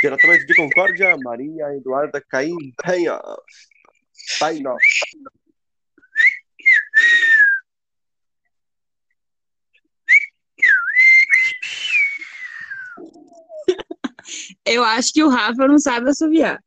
[0.02, 3.18] Diretamente de Concórdia, Maria Eduarda Caim Penha.
[4.38, 4.76] Paina.
[14.66, 16.62] Eu acho que o Rafa não sabe assoviar.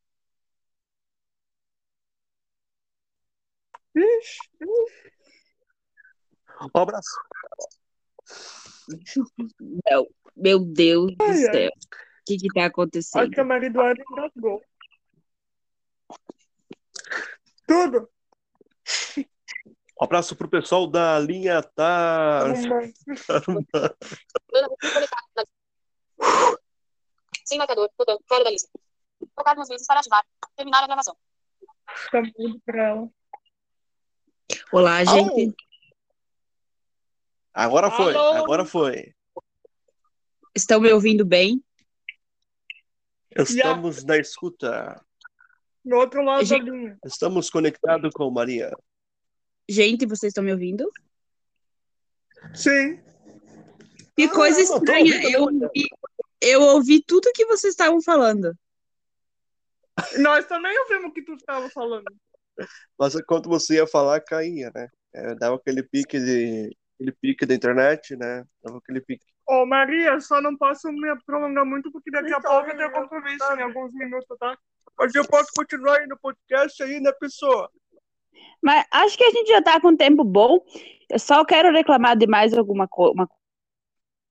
[6.76, 7.10] Um abraço.
[9.90, 11.36] Não, meu Deus do Ai, ai.
[11.54, 11.70] céu.
[11.70, 13.32] O que que tá Acho acontecendo?
[13.32, 14.62] que a Maria Eduarda engasgou.
[17.68, 18.10] Tudo.
[20.00, 22.46] Um abraço pro pessoal da linha tá.
[27.46, 28.70] Sem marcador, botão, fora da lista.
[29.36, 30.24] Tocar duas vezes para ativar.
[30.56, 31.18] Terminar a gravação.
[32.12, 33.10] Tá mudo pra ela.
[34.72, 35.55] Olá, gente.
[37.53, 38.43] Agora foi, Alô?
[38.43, 39.13] agora foi.
[40.55, 41.63] Estão me ouvindo bem?
[43.36, 45.03] Estamos na escuta.
[45.84, 46.99] No outro lado Gente- da linha.
[47.05, 48.72] Estamos conectados com Maria.
[49.67, 50.89] Gente, vocês estão me ouvindo?
[52.53, 52.97] Sim.
[54.15, 55.15] Que Ah, coisa estranha.
[55.15, 55.88] ouvindo, Eu ouvi,
[56.41, 58.57] eu ouvi tudo que vocês estavam falando.
[60.20, 62.05] Nós também ouvimos o que tu estava falando.
[62.97, 64.88] Mas enquanto você ia falar, caía, né?
[65.14, 66.76] É, dava aquele pique de.
[66.95, 68.43] Aquele pique da internet, né?
[68.62, 69.26] Dava aquele pique.
[69.47, 73.53] Ô, Maria, só não posso me prolongar muito porque daqui a pouco eu tenho compromisso
[73.53, 74.55] em alguns minutos, tá?
[74.97, 77.70] Mas eu posso continuar aí no podcast aí, né, pessoa?
[78.62, 80.60] Mas acho que a gente já tá com tempo bom.
[81.10, 83.28] Eu só quero reclamar de mais alguma coisa.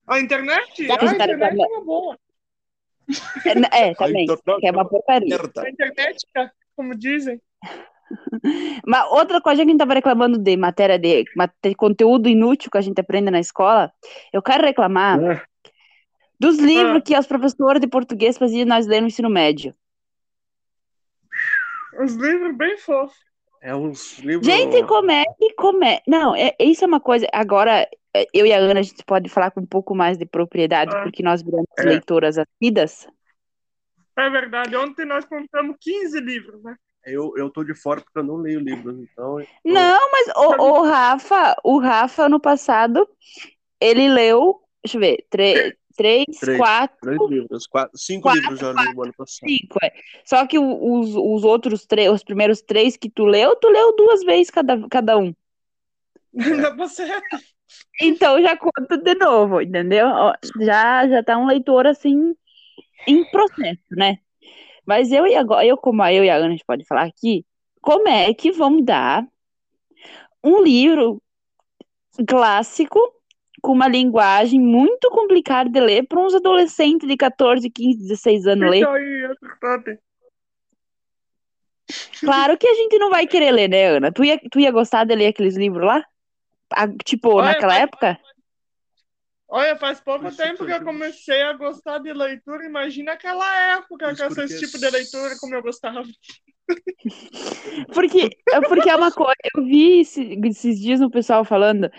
[0.07, 0.87] A internet?
[0.87, 1.63] Já a tá internet reclamando.
[1.63, 2.19] é uma boa.
[3.73, 4.25] É, também.
[4.25, 5.29] internet Que é uma porcaria.
[5.29, 5.63] merda.
[5.63, 6.19] A internet,
[6.77, 7.41] como dizem.
[8.87, 12.79] Mas outra coisa que a gente tava reclamando de matéria de, mate- conteúdo inútil que
[12.79, 13.93] a gente aprende na escola,
[14.33, 15.43] eu quero reclamar É.
[16.41, 17.01] dos livros Ah.
[17.01, 19.75] que as professoras de português faziam nós ler no ensino médio.
[22.03, 23.17] Os livros bem fofos.
[23.61, 24.47] É uns livros.
[24.47, 26.01] Gente, como é que como é?
[26.07, 27.27] Não, é, isso é uma coisa.
[27.33, 30.25] Agora, é, eu e a Ana, a gente pode falar com um pouco mais de
[30.25, 31.03] propriedade, Ah.
[31.03, 31.83] porque nós viramos É.
[31.83, 33.09] leitoras assíduas.
[34.17, 34.77] É verdade.
[34.77, 36.77] Ontem nós contamos 15 livros, né?
[37.11, 39.39] Eu, eu tô de fora porque eu não leio livros, então.
[39.65, 43.09] Não, mas o, o Rafa, o Rafa, ano passado,
[43.81, 46.59] ele leu, deixa eu ver, tre- três, Três.
[46.59, 47.67] quatro, Três livros.
[47.67, 49.49] Quatro, cinco Quatro, livros já no ano passado.
[49.49, 49.79] cinco.
[49.83, 49.93] é.
[50.25, 54.23] Só que os, os outros três, os primeiros três que tu leu, tu leu duas
[54.25, 55.35] vezes cada, cada um.
[56.33, 57.23] Não dá pra ser.
[58.01, 60.07] Então já conta de novo, entendeu?
[60.61, 62.35] Já, já tá um leitor assim
[63.07, 64.19] em processo, né?
[64.89, 67.03] Mas eu e agora, eu como a eu e a Ana a gente pode falar
[67.03, 67.45] aqui,
[67.83, 69.23] como é que vamos dar
[70.43, 71.21] um livro
[72.27, 72.99] clássico
[73.61, 78.71] com uma linguagem muito complicada de ler para uns adolescentes de 14, 15, 16 anos
[78.71, 78.87] ler?
[82.21, 84.11] Claro que a gente não vai querer ler, né, Ana?
[84.11, 86.03] Tu ia, tu ia gostar de ler aqueles livros lá?
[87.05, 88.19] Tipo, Olha, naquela mas- época?
[89.51, 92.67] Olha, faz pouco Isso tempo que eu comecei a gostar de leitura.
[92.67, 96.03] Imagina aquela época Isso com esse tipo de leitura como eu gostava.
[97.95, 101.91] Porque, é porque é uma coisa, eu vi esse- esses dias no pessoal falando,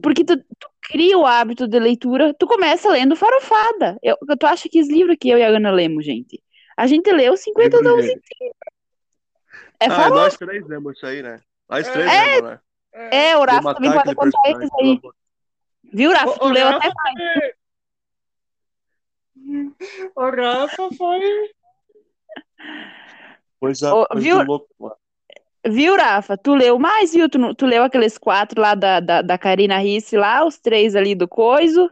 [0.00, 3.98] porque tu, tu cria o hábito de leitura, tu começa lendo farofada.
[4.02, 6.40] Eu, tu acha que esse livro que eu e a Ana lemos, gente?
[6.76, 8.56] A gente leu 50 Livro tons de- inteiros.
[9.80, 11.40] É Ah, nós três lemos isso aí, né?
[11.68, 12.36] Nós três É.
[12.36, 12.60] lemos, né?
[12.94, 15.00] É, o De Rafa também pode contar esses aí.
[15.00, 15.14] pelo
[15.92, 16.30] Viu, Rafa?
[16.30, 17.54] O, Tu o leu Rafa até foi...
[20.16, 21.50] O Rafa foi...
[23.60, 24.38] Coisa, Ô, coisa viu?
[24.38, 24.96] de louco, mano.
[25.64, 26.36] Viu, Rafa?
[26.36, 27.28] Tu leu mais, viu?
[27.28, 31.14] Tu, tu leu aqueles quatro lá da, da, da Karina Risse lá, os três ali
[31.14, 31.88] do Coiso.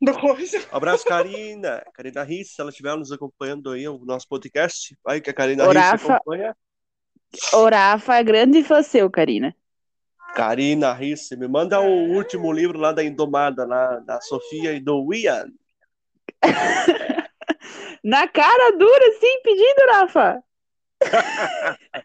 [0.00, 0.66] do coisa.
[0.72, 1.84] Abraço, Karina.
[1.92, 4.96] Karina Risse, se ela estiver nos acompanhando aí, o nosso podcast.
[5.04, 6.14] Vai que a Karina Risse Rafa.
[6.14, 6.56] acompanha.
[7.52, 9.54] O Rafa é grande fã seu, Karina.
[10.34, 15.14] Karina Risse, me manda o último livro lá da Indomada, lá, da Sofia e do
[15.14, 15.46] Ian.
[18.02, 20.42] Na cara dura, sim, pedindo, Rafa.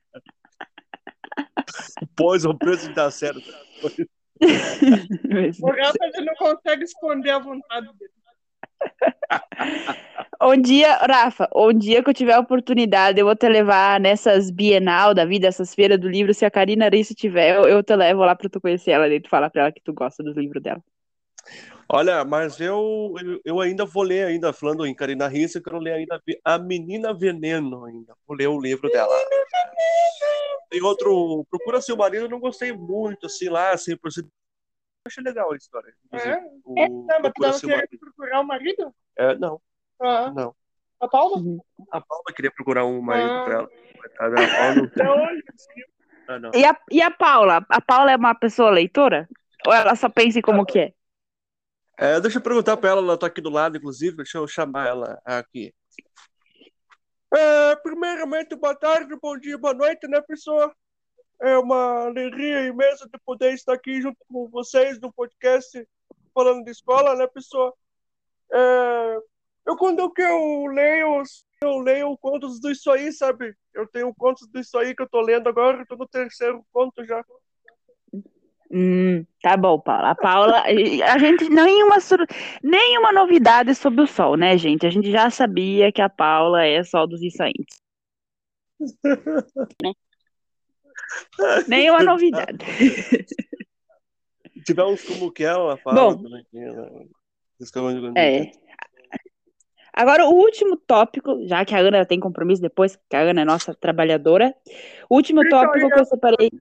[2.15, 3.41] Pois o preço dá certo.
[5.61, 8.18] O Rafa não consegue esconder a vontade dele.
[10.41, 14.49] Um dia, Rafa, um dia que eu tiver a oportunidade, eu vou te levar nessas
[14.49, 16.33] Bienal da vida, essas feiras do livro.
[16.33, 19.19] Se a Karina Risse tiver, eu, eu te levo lá pra tu conhecer ela e
[19.19, 20.81] tu falar pra ela que tu gosta dos livros dela.
[21.89, 23.13] Olha, mas eu,
[23.43, 27.13] eu, ainda vou ler, ainda falando em Karina Risse, eu quero ler ainda A Menina
[27.13, 28.15] Veneno ainda.
[28.25, 29.13] Vou ler o livro dela.
[30.69, 34.29] Tem outro, Procura Seu Marido, eu não gostei muito, assim, lá, 100%.
[35.05, 35.93] Achei legal a história.
[36.11, 36.37] É?
[36.63, 37.99] O Não, mas tu Procura não Seu queria Marido.
[37.99, 38.95] procurar o marido?
[39.17, 39.61] É, não,
[40.01, 40.55] Ah, não.
[40.99, 41.37] a Paula?
[41.91, 43.43] A Paula queria procurar um marido Ah.
[43.45, 43.69] pra ela.
[44.19, 45.43] A Paula hoje.
[46.27, 46.51] ah, não.
[46.53, 47.65] E a, e a Paula?
[47.69, 49.27] A Paula é uma pessoa leitora?
[49.65, 50.93] Ou ela só pensa em como que é?
[51.97, 54.87] É, deixa eu perguntar pra ela, ela tá aqui do lado, inclusive, deixa eu chamar
[54.87, 55.73] ela aqui.
[57.35, 60.73] É, primeiramente, boa tarde, bom dia, boa noite, né, pessoa?
[61.41, 65.87] É uma alegria imensa de poder estar aqui junto com vocês no podcast
[66.33, 67.73] falando de escola, né, pessoa?
[68.51, 69.17] É,
[69.65, 71.23] eu quando eu, que eu leio,
[71.61, 73.53] eu leio contos do Isso Aí, sabe?
[73.73, 77.05] Eu tenho contos do Isso Aí que eu tô lendo agora, tô no terceiro conto
[77.05, 77.23] já.
[78.71, 80.11] Hum, tá bom, Paula.
[80.11, 81.97] A Paula, a gente nenhuma,
[82.61, 84.85] nenhuma novidade sobre o sol, né, gente?
[84.85, 87.81] A gente já sabia que a Paula é sol dos insaintes.
[89.83, 89.93] Né?
[91.67, 92.65] Nenhuma novidade.
[94.65, 96.23] Tivemos como que ela fala Bom.
[98.15, 98.51] É.
[99.93, 103.45] Agora, o último tópico, já que a Ana tem compromisso depois, que a Ana é
[103.45, 104.55] nossa trabalhora.
[105.09, 106.51] O último Então, tópico que eu separei,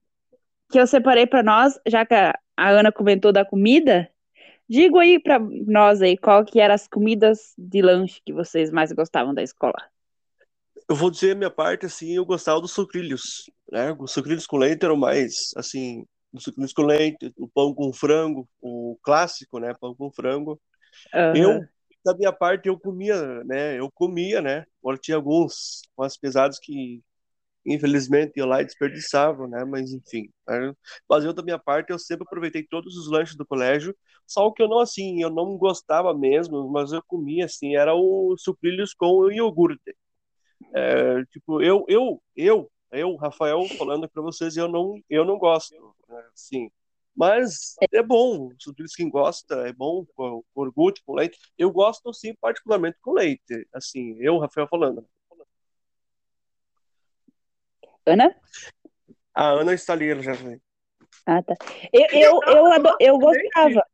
[0.71, 4.09] que eu separei para nós, já que a, a Ana comentou da comida,
[4.67, 8.91] digo aí para nós aí qual que eram as comidas de lanche que vocês mais
[8.91, 9.81] gostavam da escola.
[10.89, 13.95] Eu vou dizer a minha parte, assim, eu gostava dos sucrilhos, né?
[13.99, 18.49] Os sucrilhos com leite eram mais, assim, os sucrilhos com leite, o pão com frango,
[18.61, 19.73] o clássico, né?
[19.79, 20.59] Pão com frango.
[21.13, 21.61] Aham.
[21.61, 21.69] Eu,
[22.05, 23.79] da minha parte, eu comia, né?
[23.79, 24.65] Eu comia, né?
[24.83, 27.03] Agora tinha alguns mais pesados que,
[27.65, 29.65] infelizmente, eu lá desperdiçava, né?
[29.65, 30.29] Mas, enfim.
[30.47, 30.73] né?
[31.09, 33.95] Mas eu, da minha parte, eu sempre aproveitei todos os lanches do colégio,
[34.27, 38.35] só que eu não, assim, eu não gostava mesmo, mas eu comia, assim, era o
[38.37, 39.95] sucrilhos com iogurte.
[40.73, 45.75] É, tipo, eu, eu, eu, eu, Rafael, falando para vocês, eu não, eu não gosto,
[46.07, 46.69] né, assim.
[47.15, 51.37] Mas é bom, sucrilhos quem gosta, é bom com, com iogurte, com leite.
[51.57, 53.67] Eu gosto, sim, particularmente com leite.
[53.73, 55.05] Assim, eu, Rafael, falando.
[58.05, 58.35] Ana?
[59.33, 60.61] A Ana está ali, ela já vem.
[61.25, 61.55] Ah, tá.
[61.91, 63.85] Eu, eu, eu, ado- eu gostava.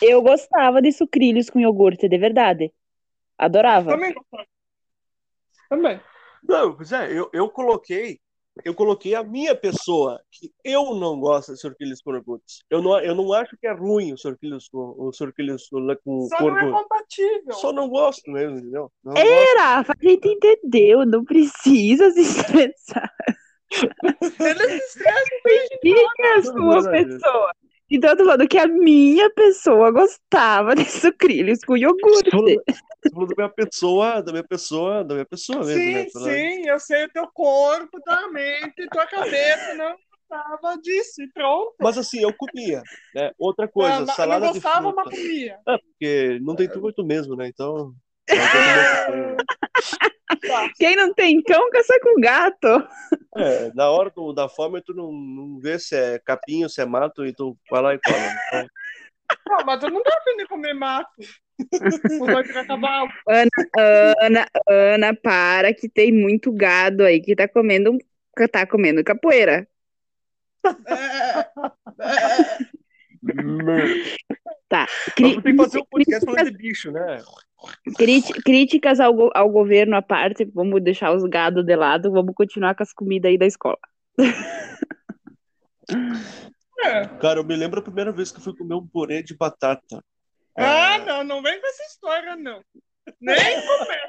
[0.00, 2.72] Eu gostava de sucrilhos com iogurte, de verdade.
[3.36, 3.92] Adorava.
[3.92, 4.46] Também gostava.
[5.76, 6.00] Também.
[6.42, 8.20] Não, pois é, eu, eu coloquei,
[8.64, 12.64] eu coloquei a minha pessoa, que eu não gosto de sucrilhos com iogurte.
[12.70, 16.28] Eu não, eu não acho que é ruim os sucrilhos com, os sucrilhos com, com,
[16.28, 17.52] Só com não é compatível.
[17.54, 18.92] Só não gosto mesmo, entendeu?
[19.02, 19.58] Não É, gosto.
[19.58, 23.10] Rafa, a gente entendeu, não precisa se estressar.
[23.72, 25.38] Eles se estressam.
[25.82, 27.14] Fica a sua verdade.
[27.14, 27.52] pessoa.
[27.90, 32.30] Então, eu tô falando que a minha pessoa gostava de sucrilhos com iogurte.
[33.12, 36.04] Falando, falando da minha pessoa, da minha pessoa, da minha pessoa mesmo, né?
[36.04, 41.22] Sim, Pela- sim, eu sei o teu corpo, tua mente, tua cabeça não gostava disso.
[41.22, 41.74] E pronto.
[41.80, 42.82] Mas assim, eu comia,
[43.14, 43.30] né?
[43.38, 45.02] Outra coisa, não, não salada de gostava, fruta.
[45.04, 45.58] mas comia.
[45.68, 47.48] É, porque não tem tudo mesmo, né?
[47.48, 47.92] Então.
[48.28, 49.44] não tem muito-
[50.76, 52.88] Quem não tem cão, caça com gato.
[53.36, 56.86] É, na hora do, da fome, tu não, não vê se é capinho, se é
[56.86, 58.16] mato, e tu vai lá e come.
[58.48, 58.66] Então,
[59.48, 61.10] Não, mas eu não tô afim de comer mato.
[62.20, 63.10] Vai cavalo.
[64.20, 67.96] Ana, Ana, para que tem muito gado aí que tá comendo,
[68.50, 69.66] tá comendo capoeira.
[74.68, 74.86] Tá.
[75.16, 77.22] Cri- ter que fazer um podcast falando de bicho, né?
[78.44, 82.74] Críticas ao, go- ao governo à parte, vamos deixar os gados de lado, vamos continuar
[82.74, 83.78] com as comidas aí da escola.
[86.82, 87.06] É.
[87.20, 90.02] Cara, eu me lembro a primeira vez que eu fui comer um purê de batata.
[90.56, 92.62] Ah, não, não vem com essa história, não.
[93.20, 93.36] Nem
[93.66, 94.06] comer.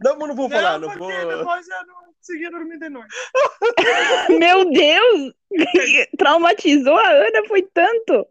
[0.00, 1.08] Não, mas não vou falar, não vou.
[1.08, 3.14] depois eu não consegui dormir de noite.
[4.38, 5.32] Meu Deus!
[6.18, 8.26] Traumatizou a Ana, foi tanto.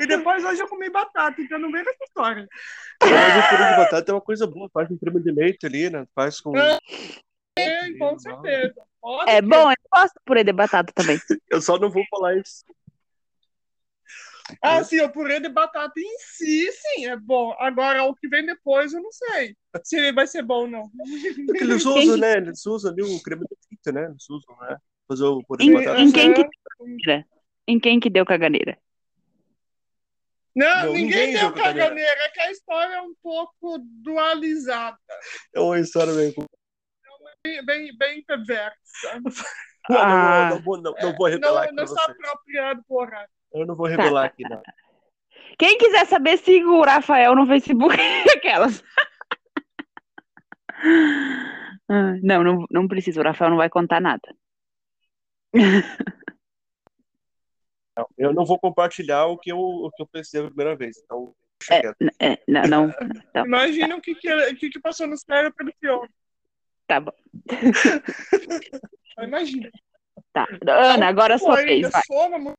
[0.00, 2.48] E depois hoje eu comi batata, então não vem com essa história.
[3.02, 3.10] Mas
[3.44, 6.06] o purê de batata é uma coisa boa, faz com creme de leite ali, né?
[6.14, 6.56] Faz com.
[6.56, 6.78] É,
[7.98, 8.74] com certeza.
[9.00, 9.46] Pode É ter.
[9.46, 11.18] bom, eu gosto de purê de batata também.
[11.50, 12.64] Eu só não vou falar isso.
[14.60, 17.54] Ah, sim, o purê de batata em si, sim, é bom.
[17.58, 20.90] Agora, o que vem depois, eu não sei se ele vai ser bom ou não.
[21.46, 22.36] Porque eles usam, né?
[22.36, 24.10] Eles usam ali o creme de leite, né?
[24.10, 24.76] Eles usam, né?
[25.08, 26.00] Fazer o purê de Em, batata.
[26.00, 27.26] em quem que deu caganeira?
[27.66, 28.78] Em quem que deu caganeira?
[30.54, 31.78] Não, Não, ninguém, ninguém deu caganeira.
[31.88, 32.20] caganeira.
[32.24, 34.98] É que a história é um pouco dualizada,
[35.54, 36.32] É uma história bem.
[37.44, 39.22] bem, bem, bem perversa.
[39.90, 42.84] Ah, não, vou- não, vou- não, não vou Não, revelar aqui não pra está apropriado
[42.86, 43.30] por horário.
[43.54, 44.60] Eu não vou revelar aqui, não.
[45.58, 47.96] Quem quiser saber, siga o Rafael no Facebook.
[48.36, 48.82] Aquelas.
[52.22, 53.20] Não, não, não precisa.
[53.20, 54.34] O Rafael não vai contar nada.
[57.96, 60.96] Não, Eu não vou compartilhar o que eu, o que eu pensei a primeira vez.
[61.04, 61.32] Então,
[61.70, 62.86] É, é, não, não,
[63.34, 63.46] não.
[63.46, 66.10] Imagina o que, que, o que, que passou no cérebro desse homem.
[66.86, 67.12] Tá bom.
[69.22, 69.70] Imagina.
[70.32, 70.46] Tá.
[70.66, 71.88] Ana, agora é a sua vez.
[71.88, 72.53] Vai, soma.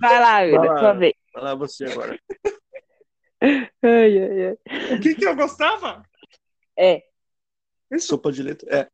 [0.00, 0.78] Vai lá, Ana, Vai lá.
[0.78, 1.14] sua vez.
[1.34, 2.18] Vai lá você agora.
[3.40, 4.96] Ai, ai, ai.
[4.96, 6.02] O que, que eu gostava?
[6.76, 7.02] É.
[7.98, 8.68] Sopa de letra.
[8.74, 8.88] É.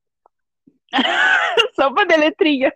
[1.74, 2.72] Sopa de letrinha.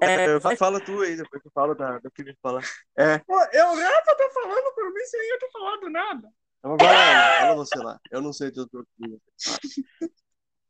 [0.00, 2.60] É, vai, fala tu aí, depois tu fala da, do que me fala.
[2.96, 6.28] É, Pô, eu, Rafa tá falando por mim sem eu ter falado nada.
[6.58, 8.00] então vai lá, fala você lá.
[8.10, 8.86] Eu não sei tudo.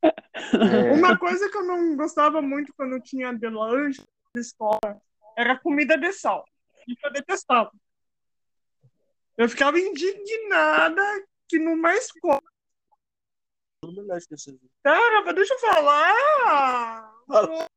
[0.03, 4.03] É, Uma coisa que eu não gostava muito quando eu tinha de lanche
[4.34, 5.01] de escola
[5.36, 6.44] era comida de sal.
[6.86, 7.70] Isso eu detestava.
[9.36, 11.03] Eu ficava indignada
[11.49, 12.42] que numa escola.
[13.82, 17.14] não me lembro desse- Cara, mas deixa eu falar.
[17.26, 17.68] Fala.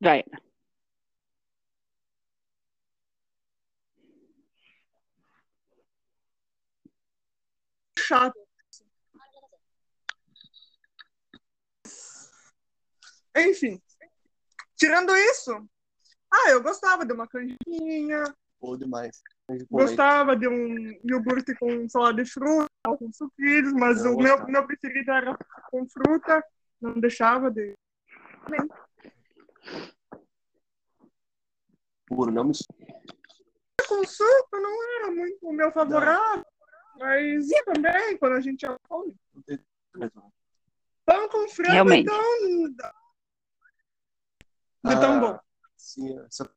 [0.00, 0.24] Vai.
[13.60, 13.82] Enfim,
[14.74, 15.52] tirando isso,
[16.32, 18.24] ah, eu gostava de uma canjinha,
[18.58, 19.22] Bom demais.
[19.70, 24.32] Gostava de um iogurte com salada de fruta, ou com sucrilhos, mas Eu o meu,
[24.36, 24.50] gostava.
[24.50, 25.36] meu preferido era
[25.70, 26.44] com fruta,
[26.80, 27.74] não deixava de.
[32.06, 32.52] Puro, não me
[33.88, 36.44] Com suco não era muito o meu favorável,
[36.98, 39.16] mas ia também quando a gente ia fome.
[41.06, 42.10] Pão com frango, Realmente.
[42.10, 42.99] então.
[44.82, 45.38] Não é tão Ah, bom.
[45.76, 46.50] Sim, essa...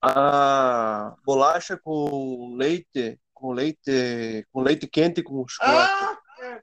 [0.00, 5.92] A bolacha com leite, com leite, com leite quente com chocolate.
[5.92, 6.62] Ah, é.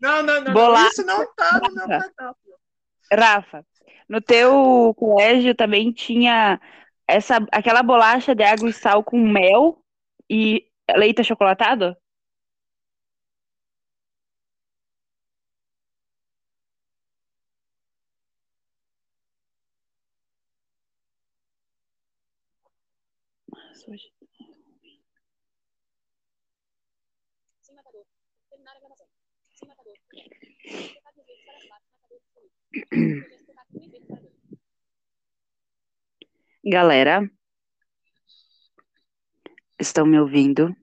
[0.00, 0.52] Não, não, não.
[0.54, 0.88] Bolacha.
[0.88, 2.54] Isso não tá no meu cardápio.
[3.12, 3.66] Rafa,
[4.08, 6.60] no teu colégio também tinha
[7.06, 9.82] essa, aquela bolacha de água e sal com mel
[10.30, 10.66] e
[10.96, 11.96] leite achocolatado?
[23.78, 23.94] Sem
[27.76, 28.04] matador.
[28.50, 29.06] Terminar a gravação.
[29.54, 29.94] Sem matador.
[32.90, 33.38] Matador.
[36.64, 37.30] Galera,
[39.78, 40.74] estão me ouvindo?